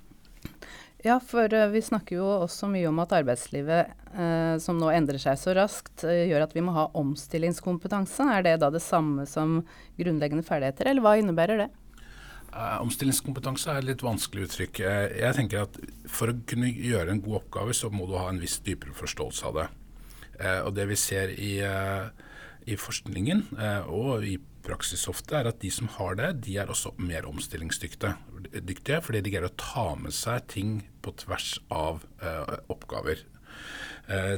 Ja, 1.04 1.20
for 1.22 1.52
uh, 1.52 1.68
vi 1.70 1.82
snakker 1.84 2.18
jo 2.18 2.26
også 2.42 2.66
mye 2.72 2.88
om 2.88 2.98
at 2.98 3.12
arbeidslivet 3.14 3.92
eh, 4.16 4.56
som 4.58 4.80
nå 4.80 4.88
endrer 4.90 5.20
seg 5.22 5.38
så 5.38 5.54
raskt, 5.54 6.02
uh, 6.02 6.10
gjør 6.10 6.46
at 6.48 6.56
vi 6.56 6.64
må 6.66 6.74
ha 6.74 6.88
omstillingskompetanse. 6.98 8.26
Er 8.26 8.46
det 8.46 8.56
da 8.64 8.72
det 8.74 8.82
samme 8.82 9.26
som 9.30 9.60
grunnleggende 10.00 10.46
ferdigheter, 10.46 10.90
eller 10.90 11.04
hva 11.04 11.18
innebærer 11.20 11.66
det? 11.66 11.72
omstillingskompetanse 12.56 13.68
er 13.68 13.82
et 13.82 13.88
litt 13.90 14.02
vanskelig 14.06 14.46
uttrykk. 14.46 14.78
jeg 14.80 15.36
tenker 15.36 15.66
at 15.66 15.74
For 16.08 16.32
å 16.32 16.38
kunne 16.48 16.70
gjøre 16.72 17.12
en 17.12 17.20
god 17.20 17.42
oppgave, 17.42 17.74
så 17.76 17.90
må 17.92 18.06
du 18.08 18.14
ha 18.16 18.30
en 18.30 18.40
viss 18.40 18.56
dypere 18.64 18.96
forståelse 18.96 19.50
av 19.50 19.58
det. 19.58 19.66
Eh, 20.40 20.60
og 20.66 20.74
det 20.76 20.86
vi 20.90 20.98
ser 21.00 21.32
i, 21.32 21.56
eh, 21.64 22.08
i 22.66 22.76
forskningen 22.78 23.46
eh, 23.56 23.88
og 23.88 24.26
i 24.26 24.36
praksis 24.66 25.06
ofte, 25.10 25.36
er 25.38 25.48
at 25.48 25.60
de 25.62 25.70
som 25.70 25.88
har 25.96 26.16
det, 26.18 26.32
de 26.46 26.56
er 26.58 26.70
også 26.72 26.96
mer 26.98 27.28
omstillingsdyktige. 27.30 28.16
Fordi 29.04 29.22
de 29.22 29.30
greier 29.30 29.46
å 29.46 29.54
ta 29.54 29.92
med 30.00 30.14
seg 30.14 30.48
ting 30.50 30.80
på 31.06 31.12
tvers 31.22 31.52
av 31.70 32.02
oppgaver. 32.72 33.22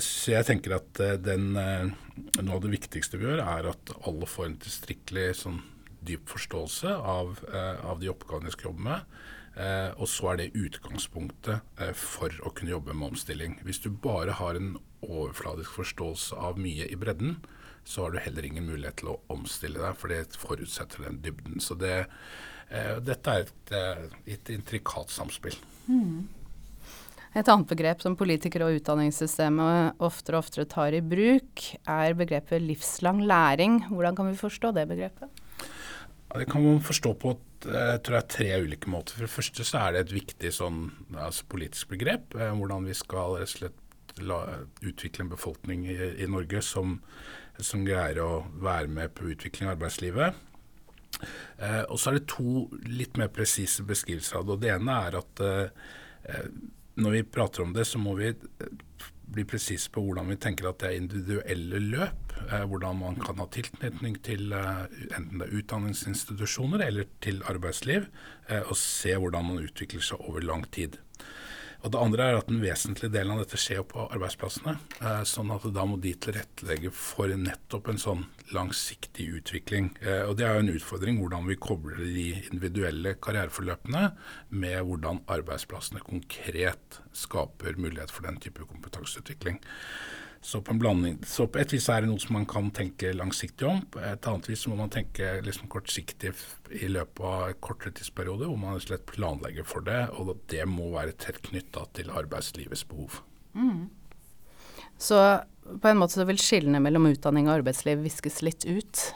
Så 0.04 0.34
jeg 0.34 0.44
tenker 0.44 0.74
at 0.76 1.00
den, 1.24 1.56
noe 1.56 2.58
av 2.58 2.60
det 2.60 2.74
viktigste 2.74 3.16
vi 3.16 3.24
gjør, 3.24 3.40
er 3.40 3.70
at 3.72 3.94
alle 4.04 4.28
får 4.28 4.50
en 4.50 4.58
tilstrekkelig 4.66 5.26
sånn, 5.40 5.62
dyp 6.04 6.28
forståelse 6.28 6.92
av, 6.92 7.40
av, 7.48 7.96
de 8.00 8.12
oppgavene 8.12 8.52
de 8.52 8.54
skal 8.54 8.70
jobbe 8.70 8.84
med. 8.84 9.18
Eh, 9.58 9.90
og 9.98 10.06
så 10.06 10.32
er 10.32 10.38
det 10.38 10.52
utgangspunktet 10.54 11.80
eh, 11.82 11.94
for 11.96 12.34
å 12.46 12.52
kunne 12.54 12.76
jobbe 12.76 12.94
med 12.94 13.12
omstilling. 13.12 13.56
Hvis 13.66 13.82
du 13.82 13.90
bare 13.90 14.36
har 14.38 14.58
en 14.58 14.76
overfladisk 15.02 15.80
forståelse 15.80 16.38
av 16.38 16.60
mye 16.62 16.86
i 16.86 16.98
bredden, 16.98 17.40
så 17.88 18.04
har 18.04 18.14
du 18.14 18.20
heller 18.22 18.46
ingen 18.46 18.68
mulighet 18.68 19.00
til 19.00 19.14
å 19.14 19.20
omstille 19.32 19.80
deg, 19.80 19.96
for 19.98 20.12
det 20.12 20.38
forutsetter 20.38 21.08
den 21.08 21.22
dybden. 21.24 21.58
Så 21.64 21.74
det, 21.78 22.06
eh, 22.70 22.98
dette 23.02 23.34
er 23.34 23.46
et, 23.46 23.72
eh, 23.72 24.34
et 24.34 24.50
intrikat 24.54 25.10
samspill. 25.10 25.56
Mm. 25.88 26.28
Et 27.34 27.48
annet 27.48 27.68
begrep 27.68 28.00
som 28.02 28.16
politikere 28.16 28.68
og 28.68 28.78
utdanningssystemet 28.78 29.98
oftere 29.98 30.38
og 30.38 30.44
oftere 30.44 30.68
tar 30.68 30.94
i 30.96 31.00
bruk, 31.00 31.64
er 31.86 32.14
begrepet 32.14 32.62
livslang 32.62 33.20
læring. 33.26 33.88
Hvordan 33.88 34.16
kan 34.16 34.30
vi 34.30 34.38
forstå 34.38 34.72
det 34.74 34.88
begrepet? 34.88 35.28
Ja, 36.28 36.38
det 36.38 36.48
kan 36.52 36.64
man 36.64 36.80
forstå 36.84 37.14
på 37.22 37.34
eh, 37.66 37.92
jeg 37.94 38.00
tror 38.04 38.18
jeg, 38.18 38.28
tre 38.34 38.48
ulike 38.64 38.90
måter. 38.92 39.16
For 39.16 39.26
det 39.26 39.32
første 39.32 39.64
så 39.66 39.82
er 39.82 39.94
det 39.94 40.06
et 40.06 40.16
viktig 40.18 40.52
sånn, 40.54 40.88
altså 41.16 41.48
politisk 41.48 41.94
begrep. 41.94 42.36
Eh, 42.36 42.52
hvordan 42.54 42.88
vi 42.88 42.96
skal 42.96 43.38
rett 43.40 43.48
og 43.48 43.54
slett 43.54 43.84
la, 44.24 44.42
utvikle 44.82 45.24
en 45.24 45.32
befolkning 45.32 45.86
i, 45.88 45.96
i 46.24 46.28
Norge 46.30 46.62
som, 46.64 46.98
som, 47.58 47.84
greier 47.86 48.20
å 48.24 48.44
være 48.60 48.90
med 48.92 49.14
på 49.16 49.30
utvikling 49.32 49.68
av 49.68 49.76
arbeidslivet. 49.76 50.44
Eh, 51.58 51.84
og 51.88 51.96
så 51.98 52.10
er 52.10 52.18
det 52.18 52.28
to 52.30 52.66
litt 52.86 53.16
mer 53.18 53.32
presise 53.32 53.86
beskrivelser 53.86 54.40
av 54.40 54.46
det. 54.46 54.56
og 54.56 54.64
Det 54.64 54.74
ene 54.74 54.98
er 55.08 55.18
at 55.22 55.44
eh, 55.46 56.44
når 56.98 57.16
vi 57.16 57.26
prater 57.38 57.64
om 57.64 57.72
det, 57.72 57.86
så 57.88 58.00
må 58.02 58.16
vi 58.18 58.34
bli 59.28 59.44
presise 59.48 59.90
på 59.92 60.02
hvordan 60.02 60.30
vi 60.32 60.38
tenker 60.40 60.70
at 60.70 60.80
det 60.82 60.90
er 60.90 61.00
individuelle 61.02 61.82
løp. 61.84 62.27
Eh, 62.48 62.64
hvordan 62.64 62.96
man 63.00 63.18
kan 63.20 63.40
ha 63.42 63.46
tilknytning 63.52 64.16
til 64.24 64.54
eh, 64.56 64.86
enten 65.16 65.42
det 65.42 65.48
er 65.48 65.58
utdanningsinstitusjoner 65.60 66.84
eller 66.86 67.10
til 67.24 67.42
arbeidsliv, 67.50 68.08
eh, 68.48 68.62
og 68.62 68.76
se 68.80 69.12
hvordan 69.16 69.50
man 69.50 69.66
utvikler 69.66 70.04
seg 70.04 70.22
over 70.24 70.44
lang 70.46 70.64
tid. 70.72 70.96
Og 71.84 71.92
Det 71.94 72.00
andre 72.02 72.24
er 72.24 72.36
at 72.40 72.48
en 72.50 72.58
vesentlig 72.58 73.12
del 73.14 73.28
av 73.30 73.38
dette 73.38 73.58
skjer 73.60 73.84
på 73.86 74.08
arbeidsplassene. 74.10 74.72
Sånn 75.30 75.52
at 75.54 75.62
da 75.70 75.84
må 75.86 75.94
de 76.02 76.10
tilrettelegge 76.18 76.90
for 76.90 77.30
nettopp 77.30 77.92
en 77.92 78.02
sånn 78.02 78.24
langsiktig 78.50 79.28
utvikling. 79.38 79.92
Og 80.26 80.34
Det 80.34 80.48
er 80.48 80.56
jo 80.56 80.64
en 80.64 80.72
utfordring 80.74 81.20
hvordan 81.22 81.46
vi 81.46 81.54
kobler 81.54 82.02
de 82.02 82.26
individuelle 82.50 83.14
karriereforløpene 83.22 84.08
med 84.50 84.90
hvordan 84.90 85.22
arbeidsplassene 85.30 86.02
konkret 86.02 86.98
skaper 87.14 87.78
mulighet 87.78 88.10
for 88.10 88.26
den 88.26 88.42
type 88.42 88.66
kompetanseutvikling. 88.66 89.62
Så 90.40 90.60
på, 90.62 90.74
blanding, 90.78 91.18
så 91.26 91.48
på, 91.50 91.58
et 91.58 91.72
vis 91.74 91.88
er 91.90 92.04
det 92.04 92.10
noe 92.12 92.22
som 92.22 92.36
man 92.38 92.46
kan 92.48 92.70
tenke 92.74 93.10
langsiktig 93.16 93.66
om. 93.66 93.80
På 93.90 94.00
et 94.06 94.26
annet 94.30 94.48
vis 94.48 94.62
må 94.70 94.78
man 94.78 94.92
tenke 94.94 95.32
liksom 95.44 95.68
kortsiktig 95.72 96.32
i 96.78 96.88
løpet 96.90 97.24
av 97.26 97.48
en 97.48 97.60
kortere 97.64 97.96
tidsperiode, 97.98 98.46
hvor 98.46 98.60
man 98.60 98.78
slett 98.82 99.06
planlegger 99.10 99.66
for 99.66 99.84
det. 99.84 100.04
Og 100.14 100.36
det 100.52 100.64
må 100.70 100.92
være 100.94 101.16
tett 101.18 101.42
knytta 101.50 101.88
til 101.98 102.14
arbeidslivets 102.14 102.86
behov. 102.88 103.20
Mm. 103.58 103.88
Så 104.98 105.18
på 105.68 105.90
en 105.90 105.98
måte 106.00 106.16
så 106.16 106.26
vil 106.28 106.40
skillene 106.40 106.80
mellom 106.82 107.10
utdanning 107.10 107.50
og 107.50 107.58
arbeidsliv 107.58 108.00
viskes 108.06 108.40
litt 108.46 108.64
ut? 108.68 109.08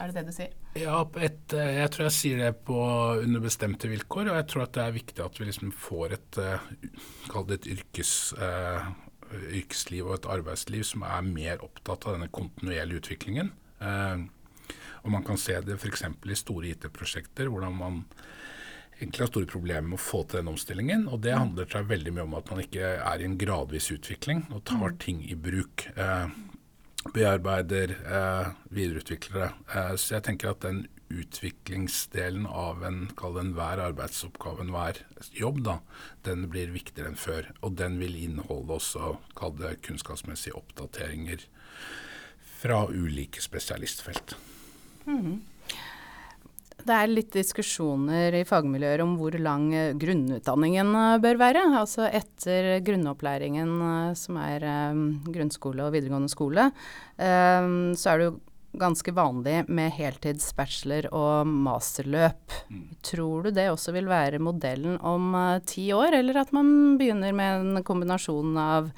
Er 0.00 0.08
det 0.08 0.20
det 0.22 0.30
du 0.30 0.32
sier? 0.32 0.56
Ja, 0.78 1.02
et, 1.18 1.52
eh, 1.52 1.74
jeg 1.82 1.90
tror 1.92 2.06
jeg 2.06 2.16
sier 2.16 2.40
det 2.40 2.54
på 2.64 2.78
under 3.20 3.42
bestemte 3.42 3.90
vilkår. 3.90 4.30
Og 4.30 4.38
jeg 4.38 4.46
tror 4.48 4.64
at 4.64 4.74
det 4.78 4.86
er 4.86 4.96
viktig 4.96 5.24
at 5.26 5.40
vi 5.40 5.48
liksom 5.50 5.74
får 5.76 6.16
et, 6.16 6.40
uh, 6.40 6.98
kall 7.28 7.48
det 7.50 7.60
et 7.60 7.72
yrkes... 7.76 8.12
Uh, 8.38 8.92
yrkesliv 9.32 10.08
og 10.08 10.18
et 10.18 10.28
arbeidsliv 10.36 10.84
som 10.88 11.04
er 11.06 11.26
mer 11.26 11.64
opptatt 11.64 12.06
av 12.06 12.16
denne 12.16 12.30
kontinuerlige 12.34 13.04
utviklingen. 13.04 13.52
Eh, 13.80 14.26
og 15.00 15.10
Man 15.10 15.24
kan 15.24 15.38
se 15.40 15.56
det 15.64 15.78
f.eks. 15.78 16.04
i 16.04 16.36
store 16.36 16.74
IT-prosjekter, 16.74 17.48
hvordan 17.48 17.76
man 17.76 18.02
egentlig 19.00 19.24
har 19.24 19.30
store 19.30 19.48
problemer 19.48 19.88
med 19.88 19.96
å 19.96 20.02
få 20.02 20.22
til 20.28 20.42
den 20.42 20.52
omstillingen. 20.52 21.06
Og 21.08 21.22
det 21.24 21.36
handler 21.36 21.68
seg 21.70 21.88
veldig 21.88 22.14
mye 22.16 22.26
om 22.28 22.38
at 22.38 22.52
man 22.52 22.62
ikke 22.64 22.94
er 22.98 23.22
i 23.22 23.26
en 23.28 23.38
gradvis 23.40 23.88
utvikling 23.94 24.44
og 24.52 24.64
tar 24.68 24.96
ting 25.00 25.22
i 25.24 25.36
bruk. 25.38 25.86
Eh, 25.96 26.26
bearbeider, 27.14 27.96
eh, 27.96 28.50
videreutvikler 28.68 29.40
det. 29.40 29.50
Eh, 29.74 29.94
så 29.96 30.18
jeg 30.18 30.26
tenker 30.28 30.52
at 30.52 30.60
den 30.66 30.86
utviklingsdelen 31.10 32.46
av 32.46 32.84
en, 32.86 33.00
kall 33.18 33.38
enhver 33.42 33.82
arbeidsoppgave, 33.82 34.64
enhver 34.64 35.02
jobb, 35.34 35.62
da, 35.66 35.78
den 36.26 36.46
blir 36.52 36.72
viktigere 36.74 37.12
enn 37.12 37.20
før. 37.20 37.50
Og 37.60 37.76
den 37.80 37.98
vil 38.02 38.16
inneholde 38.18 38.78
også 38.78 39.16
kall 39.38 39.56
det 39.58 39.76
kunnskapsmessige 39.86 40.56
oppdateringer 40.58 41.46
fra 42.60 42.84
ulike 42.88 43.42
spesialistfelt. 43.42 44.36
Mm. 45.08 45.40
Det 46.80 46.96
er 46.96 47.10
litt 47.10 47.32
diskusjoner 47.34 48.34
i 48.38 48.46
fagmiljøer 48.48 49.02
om 49.04 49.16
hvor 49.20 49.34
lang 49.40 49.68
eh, 49.76 49.92
grunnutdanningen 50.00 50.92
eh, 50.96 51.16
bør 51.22 51.40
være. 51.40 51.64
Altså 51.80 52.06
etter 52.08 52.78
grunnopplæringen, 52.86 53.74
eh, 53.86 54.12
som 54.18 54.38
er 54.40 54.64
grunnskole 55.28 55.86
og 55.86 55.94
videregående 55.96 56.32
skole, 56.32 56.70
så 57.20 58.12
er 58.12 58.20
det 58.20 58.26
jo 58.30 58.38
ganske 58.80 59.12
vanlig 59.14 59.62
med 59.68 59.92
heltids 59.94 60.50
bachelor- 60.56 61.10
og 61.14 61.46
masterløp. 61.48 62.54
Mm. 62.70 62.86
Tror 63.06 63.46
du 63.46 63.52
det 63.54 63.68
også 63.70 63.94
vil 63.96 64.10
være 64.10 64.42
modellen 64.42 64.98
om 65.00 65.34
ti 65.68 65.90
år, 65.96 66.16
eller 66.20 66.42
at 66.42 66.52
man 66.56 66.98
begynner 67.00 67.36
med 67.36 67.60
en 67.60 67.84
kombinasjon 67.86 68.56
av 68.60 68.90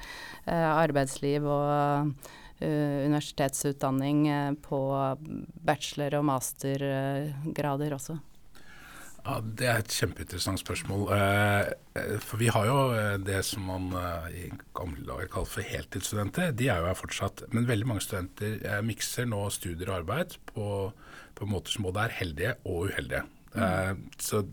arbeidsliv 0.43 1.45
og 1.47 2.09
uh, 2.09 2.97
universitetsutdanning 3.07 4.25
uh, 4.27 4.51
på 4.59 4.81
bachelor- 5.63 6.19
og 6.19 6.27
mastergrader 6.27 7.95
også? 7.95 8.19
Ja, 9.23 9.39
Det 9.39 9.67
er 9.67 9.77
et 9.79 9.93
kjempeinteressant 9.93 10.59
spørsmål. 10.59 11.05
Eh, 11.15 12.17
for 12.19 12.41
vi 12.41 12.49
har 12.51 12.65
jo 12.67 12.79
det 13.23 13.39
som 13.47 13.69
man 13.69 13.91
i 14.35 14.49
gamle 14.75 15.05
dager 15.07 15.29
kalte 15.31 15.53
for 15.55 15.67
heltidsstudenter. 15.67 16.51
De 16.51 16.67
er 16.67 16.81
jo 16.81 16.89
her 16.89 16.97
fortsatt. 16.99 17.45
Men 17.53 17.69
veldig 17.69 17.87
mange 17.87 18.03
studenter 18.03 18.81
mikser 18.83 19.29
nå 19.29 19.45
studier 19.53 19.93
og 19.93 20.01
arbeid 20.01 20.35
på, 20.51 20.65
på 21.35 21.47
måter 21.47 21.71
som 21.71 21.87
både 21.87 22.03
er 22.03 22.17
heldige 22.19 22.57
og 22.65 22.89
uheldige. 22.89 23.23
Mm. 23.53 24.09
Så 24.19 24.43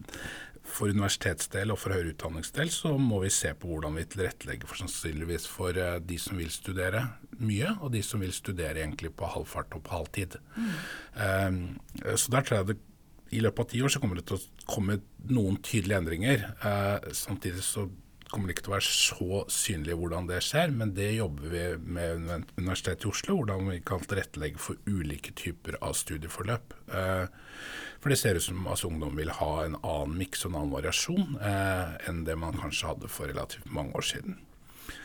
for 0.71 0.93
universitetsdel 0.93 1.73
og 1.73 1.81
for 1.81 1.97
høyere 1.97 2.13
utdanningsdel 2.13 2.71
så 2.71 2.93
må 3.01 3.23
vi 3.25 3.31
se 3.35 3.51
på 3.59 3.67
hvordan 3.73 3.97
vi 3.99 4.05
tilrettelegger 4.13 4.69
for 4.71 4.79
sannsynligvis 4.79 5.49
for 5.51 5.75
de 5.75 6.19
som 6.21 6.39
vil 6.39 6.53
studere 6.55 7.07
mye, 7.41 7.73
og 7.81 7.91
de 7.95 8.05
som 8.07 8.23
vil 8.23 8.35
studere 8.37 8.85
egentlig 8.85 9.11
på 9.17 9.27
halvfart 9.35 9.75
og 9.75 9.83
på 9.87 9.97
halvtid. 9.97 10.37
Mm. 10.55 11.81
Så 12.15 12.31
der 12.31 12.45
tror 12.45 12.61
jeg 12.61 12.69
det 12.71 12.79
i 13.31 13.41
løpet 13.43 13.65
av 13.65 13.71
ti 13.71 13.81
år 13.85 13.93
så 13.93 14.03
kommer 14.03 14.19
det 14.19 14.27
til 14.29 14.39
å 14.39 14.69
komme 14.71 15.01
noen 15.31 15.59
tydelige 15.63 16.01
endringer. 16.03 16.47
Eh, 16.67 17.11
samtidig 17.17 17.63
så 17.67 17.87
kommer 18.31 18.47
det 18.47 18.57
ikke 18.57 18.67
til 18.67 18.73
å 18.73 18.77
være 18.77 18.87
så 18.87 19.41
synlig 19.51 19.97
hvordan 19.99 20.29
det 20.31 20.41
skjer, 20.47 20.75
men 20.75 20.93
det 20.95 21.09
jobber 21.17 21.51
vi 21.51 21.65
med 21.83 22.29
Universitetet 22.59 23.07
i 23.07 23.11
Oslo, 23.11 23.41
hvordan 23.41 23.71
vi 23.73 23.81
kan 23.87 24.05
tilrettelegge 24.07 24.63
for 24.63 24.79
ulike 24.87 25.35
typer 25.39 25.79
av 25.83 25.97
studieforløp. 25.99 26.77
Eh, 26.95 27.25
for 28.01 28.13
det 28.13 28.21
ser 28.21 28.39
ut 28.39 28.47
som 28.47 28.69
altså, 28.71 28.91
ungdom 28.91 29.19
vil 29.19 29.33
ha 29.41 29.51
en 29.65 29.77
annen 29.81 30.15
miks 30.21 30.45
og 30.45 30.53
en 30.53 30.61
annen 30.63 30.77
variasjon 30.77 31.35
eh, 31.43 31.99
enn 32.11 32.23
det 32.29 32.39
man 32.39 32.59
kanskje 32.61 32.95
hadde 32.95 33.11
for 33.13 33.31
relativt 33.31 33.69
mange 33.75 33.99
år 33.99 34.07
siden. 34.13 34.39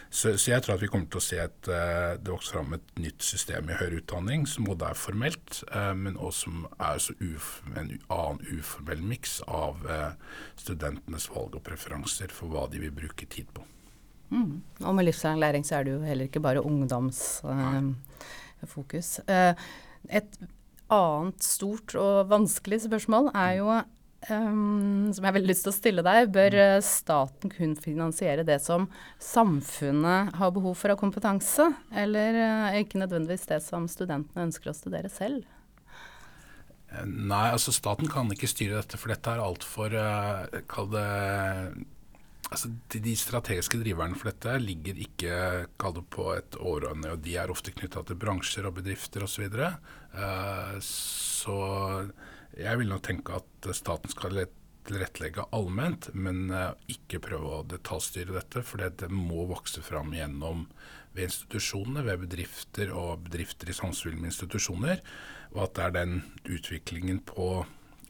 Så, 0.10 0.38
så, 0.38 0.52
jeg 0.52 0.62
tror 0.64 0.76
at 0.76 0.82
vi 0.84 0.88
kommer 0.92 1.08
til 1.12 1.18
å 1.20 1.24
se 1.24 1.40
at 1.42 1.68
uh, 1.68 2.22
det 2.22 2.32
vokser 2.32 2.54
fram 2.58 2.74
et 2.78 3.00
nytt 3.02 3.24
system 3.26 3.70
i 3.70 3.78
høyere 3.80 3.98
utdanning 4.02 4.42
som 4.50 4.66
både 4.68 4.86
er 4.92 4.98
formelt, 5.00 5.64
uh, 5.74 5.94
men 5.98 6.14
også 6.16 6.40
som 6.46 6.56
er 6.78 6.96
en 7.76 8.00
annen 8.14 8.40
uformell 8.52 9.02
miks 9.04 9.34
av 9.48 9.76
uh, 9.90 10.12
studentenes 10.62 11.30
valg 11.34 11.52
og 11.58 11.64
preferanser 11.68 12.30
for 12.34 12.48
hva 12.54 12.64
de 12.72 12.78
vil 12.84 12.94
bruke 12.96 13.26
tid 13.26 13.48
på. 13.56 13.62
Mm. 14.34 14.54
Og 14.82 14.96
med 14.98 15.06
livslang 15.08 15.38
læring 15.42 15.64
så 15.68 15.74
er 15.80 15.84
det 15.86 15.94
jo 15.94 16.08
heller 16.08 16.26
ikke 16.30 16.44
bare 16.44 16.66
ungdomsfokus. 16.66 19.10
et 19.26 20.32
annet 20.94 21.44
stort 21.44 21.96
og 21.98 22.30
vanskelig 22.30 22.82
spørsmål 22.86 23.26
er 23.34 23.52
jo 23.60 23.68
um, 24.30 25.12
som 25.14 25.24
jeg 25.24 25.30
har 25.30 25.36
veldig 25.38 25.52
lyst 25.52 25.66
til 25.66 25.72
å 25.72 25.76
stille 25.76 26.06
deg, 26.06 26.30
bør 26.36 26.58
mm. 26.58 26.86
staten 26.86 27.52
kun 27.54 27.76
finansiere 27.80 28.46
det 28.48 28.60
som 28.64 28.88
samfunnet 29.22 30.36
har 30.40 30.54
behov 30.56 30.78
for 30.80 30.94
av 30.94 31.00
kompetanse, 31.02 31.68
eller 31.96 32.40
uh, 32.40 32.80
ikke 32.80 33.02
nødvendigvis 33.02 33.48
det 33.52 33.62
som 33.66 33.90
studentene 33.92 34.48
ønsker 34.48 34.72
å 34.72 34.78
studere 34.78 35.12
selv? 35.14 35.46
Eh, 36.96 37.06
nei, 37.06 37.50
altså 37.52 37.74
staten 37.76 38.10
kan 38.12 38.30
ikke 38.32 38.50
styre 38.50 38.80
dette, 38.80 39.00
for 39.02 39.14
dette 39.14 39.34
er 39.34 39.44
altfor 39.44 39.96
uh, 39.98 40.62
Kall 40.70 40.90
det 40.94 41.10
altså 42.46 42.70
De 42.94 43.16
strategiske 43.18 43.80
driverne 43.82 44.16
for 44.20 44.30
dette 44.30 44.54
ligger 44.62 45.00
ikke 45.02 45.38
det 45.66 46.04
på 46.14 46.28
et 46.36 46.58
århånd, 46.62 47.08
og 47.10 47.24
de 47.26 47.34
er 47.42 47.52
ofte 47.52 47.74
knytta 47.74 48.04
til 48.06 48.20
bransjer 48.22 48.68
og 48.70 48.78
bedrifter 48.78 49.26
osv. 49.26 49.48
Så, 49.50 49.72
uh, 50.22 50.78
så 50.86 51.58
jeg 52.58 52.80
vil 52.80 52.92
nok 52.92 53.04
tenke 53.06 53.36
at 53.40 53.70
staten 53.76 54.12
skal 54.12 54.46
tilrettelegge 54.86 55.48
allment, 55.56 56.10
men 56.14 56.50
uh, 56.54 56.74
ikke 56.92 57.22
prøve 57.24 57.60
å 57.60 57.64
detaljstyre 57.68 58.36
dette. 58.38 58.62
For 58.66 58.82
det 58.82 59.10
må 59.12 59.48
vokse 59.50 59.84
fram 59.86 60.14
gjennom 60.16 60.68
ved 61.16 61.30
institusjonene, 61.30 62.04
ved 62.06 62.26
bedrifter 62.26 62.92
og 62.94 63.26
bedrifter 63.30 63.72
i 63.72 63.76
samspill 63.76 64.18
med 64.20 64.32
institusjoner. 64.34 65.02
Og 65.56 65.66
at 65.66 65.76
det 65.78 65.86
er 65.86 65.96
den 65.96 66.16
utviklingen 66.44 67.22
på 67.26 67.66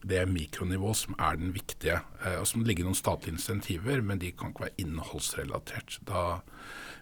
det 0.05 0.21
mikronivå 0.29 0.91
som 0.97 1.15
er 1.21 1.37
den 1.39 1.53
viktige. 1.55 1.99
Eh, 2.21 2.37
og 2.41 2.47
som 2.49 2.65
ligger 2.65 2.85
noen 2.85 2.97
statlige 2.97 3.37
insentiver, 3.37 4.01
men 4.05 4.21
de 4.21 4.33
kan 4.37 4.53
ikke 4.53 4.67
være 4.67 4.81
innholdsrelatert. 4.81 5.99
Da 6.05 6.41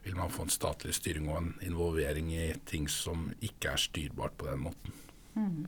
vil 0.04 0.20
man 0.20 0.32
få 0.32 0.48
en 0.48 0.54
statlig 0.54 0.96
styring 0.96 1.30
og 1.32 1.40
en 1.40 1.54
involvering 1.64 2.32
i 2.36 2.52
ting 2.68 2.90
som 2.92 3.30
ikke 3.44 3.74
er 3.74 3.82
styrbart 3.82 4.38
på 4.40 4.52
den 4.52 4.68
måten. 4.68 5.00
Mm. 5.36 5.66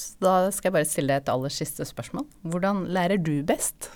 Så 0.00 0.16
da 0.24 0.34
skal 0.54 0.70
jeg 0.70 0.76
bare 0.78 0.88
stille 0.88 1.12
deg 1.12 1.24
et 1.24 1.32
aller 1.32 1.52
siste 1.52 1.84
spørsmål. 1.88 2.24
Hvordan 2.48 2.86
lærer 2.92 3.20
du 3.20 3.34
best? 3.46 3.90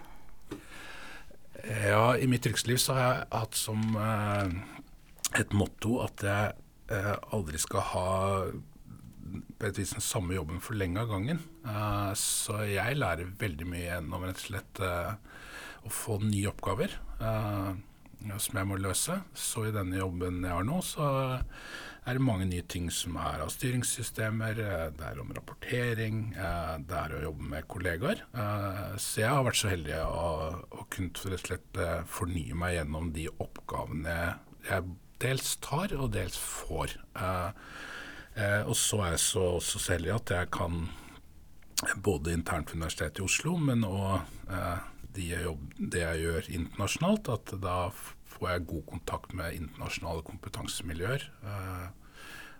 Ja, 1.64 2.12
I 2.20 2.28
mitt 2.28 2.44
yrkesliv 2.44 2.76
så 2.82 2.96
har 2.96 3.04
jeg 3.06 3.28
hatt 3.32 3.56
som 3.56 3.96
eh, 3.96 4.52
et 5.40 5.54
motto 5.56 6.02
at 6.04 6.24
jeg 6.26 6.52
eh, 6.92 7.14
aldri 7.32 7.60
skal 7.62 7.86
ha 7.94 8.08
på 9.58 9.66
et 9.66 9.78
vis 9.80 9.94
den 9.94 10.04
samme 10.04 10.36
jobben 10.36 10.60
for 10.62 10.76
lenge 10.76 11.00
av 11.00 11.08
gangen. 11.14 11.40
Eh, 11.64 12.12
så 12.20 12.60
jeg 12.68 13.00
lærer 13.00 13.32
veldig 13.40 13.70
mye 13.70 13.86
gjennom 13.86 14.28
rett 14.28 14.42
og 14.42 14.46
slett 14.48 14.84
uh, 14.84 15.16
å 15.84 15.92
få 15.92 16.18
nye 16.22 16.50
oppgaver 16.50 16.92
uh, 17.22 17.72
som 18.36 18.60
jeg 18.60 18.68
må 18.68 18.78
løse. 18.80 19.18
Så 19.32 19.68
i 19.68 19.74
denne 19.74 20.02
jobben 20.02 20.42
jeg 20.44 20.52
har 20.52 20.68
nå, 20.68 20.82
så 20.84 21.08
er 22.04 22.18
det 22.18 22.24
mange 22.24 22.46
nye 22.48 22.64
ting 22.68 22.90
som 22.92 23.16
er 23.16 23.40
av 23.40 23.52
styringssystemer. 23.52 24.58
Det 24.98 25.06
er 25.08 25.20
om 25.22 25.30
rapportering, 25.32 26.18
det 26.34 26.98
er 27.00 27.14
å 27.16 27.22
jobbe 27.22 27.48
med 27.54 27.68
kollegaer. 27.70 28.20
Så 29.00 29.22
jeg 29.22 29.32
har 29.32 29.46
vært 29.46 29.60
så 29.62 29.72
heldig 29.72 30.02
å, 30.04 30.26
å 30.68 30.84
kunne 30.92 31.32
rett 31.32 31.48
slett 31.48 31.80
fornye 32.12 32.58
meg 32.60 32.76
gjennom 32.76 33.08
de 33.16 33.24
oppgavene 33.32 34.18
jeg 34.68 34.84
dels 35.24 35.56
tar 35.64 35.94
og 35.96 36.12
dels 36.14 36.36
får. 36.40 36.96
Eh, 38.34 38.62
og 38.66 38.74
så 38.78 39.00
er 39.04 39.14
jeg 39.14 39.22
så, 39.22 39.46
så 39.62 39.82
heldig 39.92 40.14
at 40.16 40.34
jeg 40.34 40.50
kan 40.54 40.88
både 42.02 42.34
internt 42.34 42.72
ved 42.72 42.80
Universitetet 42.80 43.20
i 43.22 43.26
Oslo, 43.26 43.56
men 43.60 43.84
òg 43.86 44.24
eh, 44.50 44.90
det, 45.14 46.00
jeg 46.00 46.22
gjør 46.24 46.48
internasjonalt, 46.50 47.30
at 47.30 47.54
da 47.62 47.76
får 48.34 48.50
jeg 48.50 48.66
god 48.70 48.86
kontakt 48.90 49.36
med 49.36 49.58
internasjonale 49.58 50.24
kompetansemiljøer. 50.26 51.28
Eh, 51.44 51.86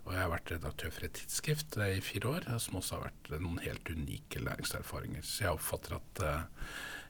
og 0.04 0.12
jeg 0.12 0.20
har 0.20 0.32
vært 0.34 0.52
redaktør 0.52 0.92
for 0.92 1.06
et 1.06 1.16
tidsskrift 1.16 1.78
eh, 1.80 1.96
i 1.98 2.02
fire 2.04 2.34
år, 2.37 2.48
som 2.60 2.78
også 2.80 2.98
har 2.98 3.06
vært 3.06 3.32
noen 3.38 3.62
helt 3.64 3.88
unike 3.88 4.42
læringserfaringer. 4.44 5.24
Så 5.24 5.46
jeg 5.46 5.56
oppfatter 5.56 5.96
at 5.96 6.24
uh, 6.24 6.66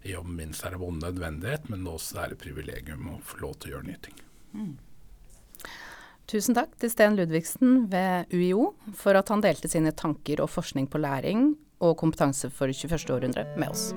jobben 0.06 0.38
min 0.38 0.54
er 0.54 0.76
det 0.76 0.82
både 0.82 1.02
nødvendighet, 1.02 1.70
men 1.72 1.88
også 1.90 2.22
er 2.22 2.34
det 2.34 2.42
privilegium 2.44 3.08
å 3.16 3.20
få 3.26 3.42
lov 3.42 3.58
til 3.58 3.72
å 3.72 3.76
gjøre 3.76 3.88
nye 3.90 4.02
ting. 4.04 4.20
Mm. 4.54 4.74
Tusen 6.30 6.56
takk 6.56 6.72
til 6.80 6.92
Sten 6.92 7.18
Ludvigsen 7.18 7.88
ved 7.92 8.30
UiO 8.32 8.70
for 8.96 9.18
at 9.18 9.28
han 9.32 9.42
delte 9.44 9.68
sine 9.68 9.92
tanker 9.92 10.40
og 10.40 10.52
forskning 10.54 10.88
på 10.88 11.02
læring 11.02 11.50
og 11.84 11.98
kompetanse 12.00 12.48
for 12.54 12.72
21. 12.72 13.10
århundre 13.12 13.44
med 13.58 13.74
oss. 13.74 13.90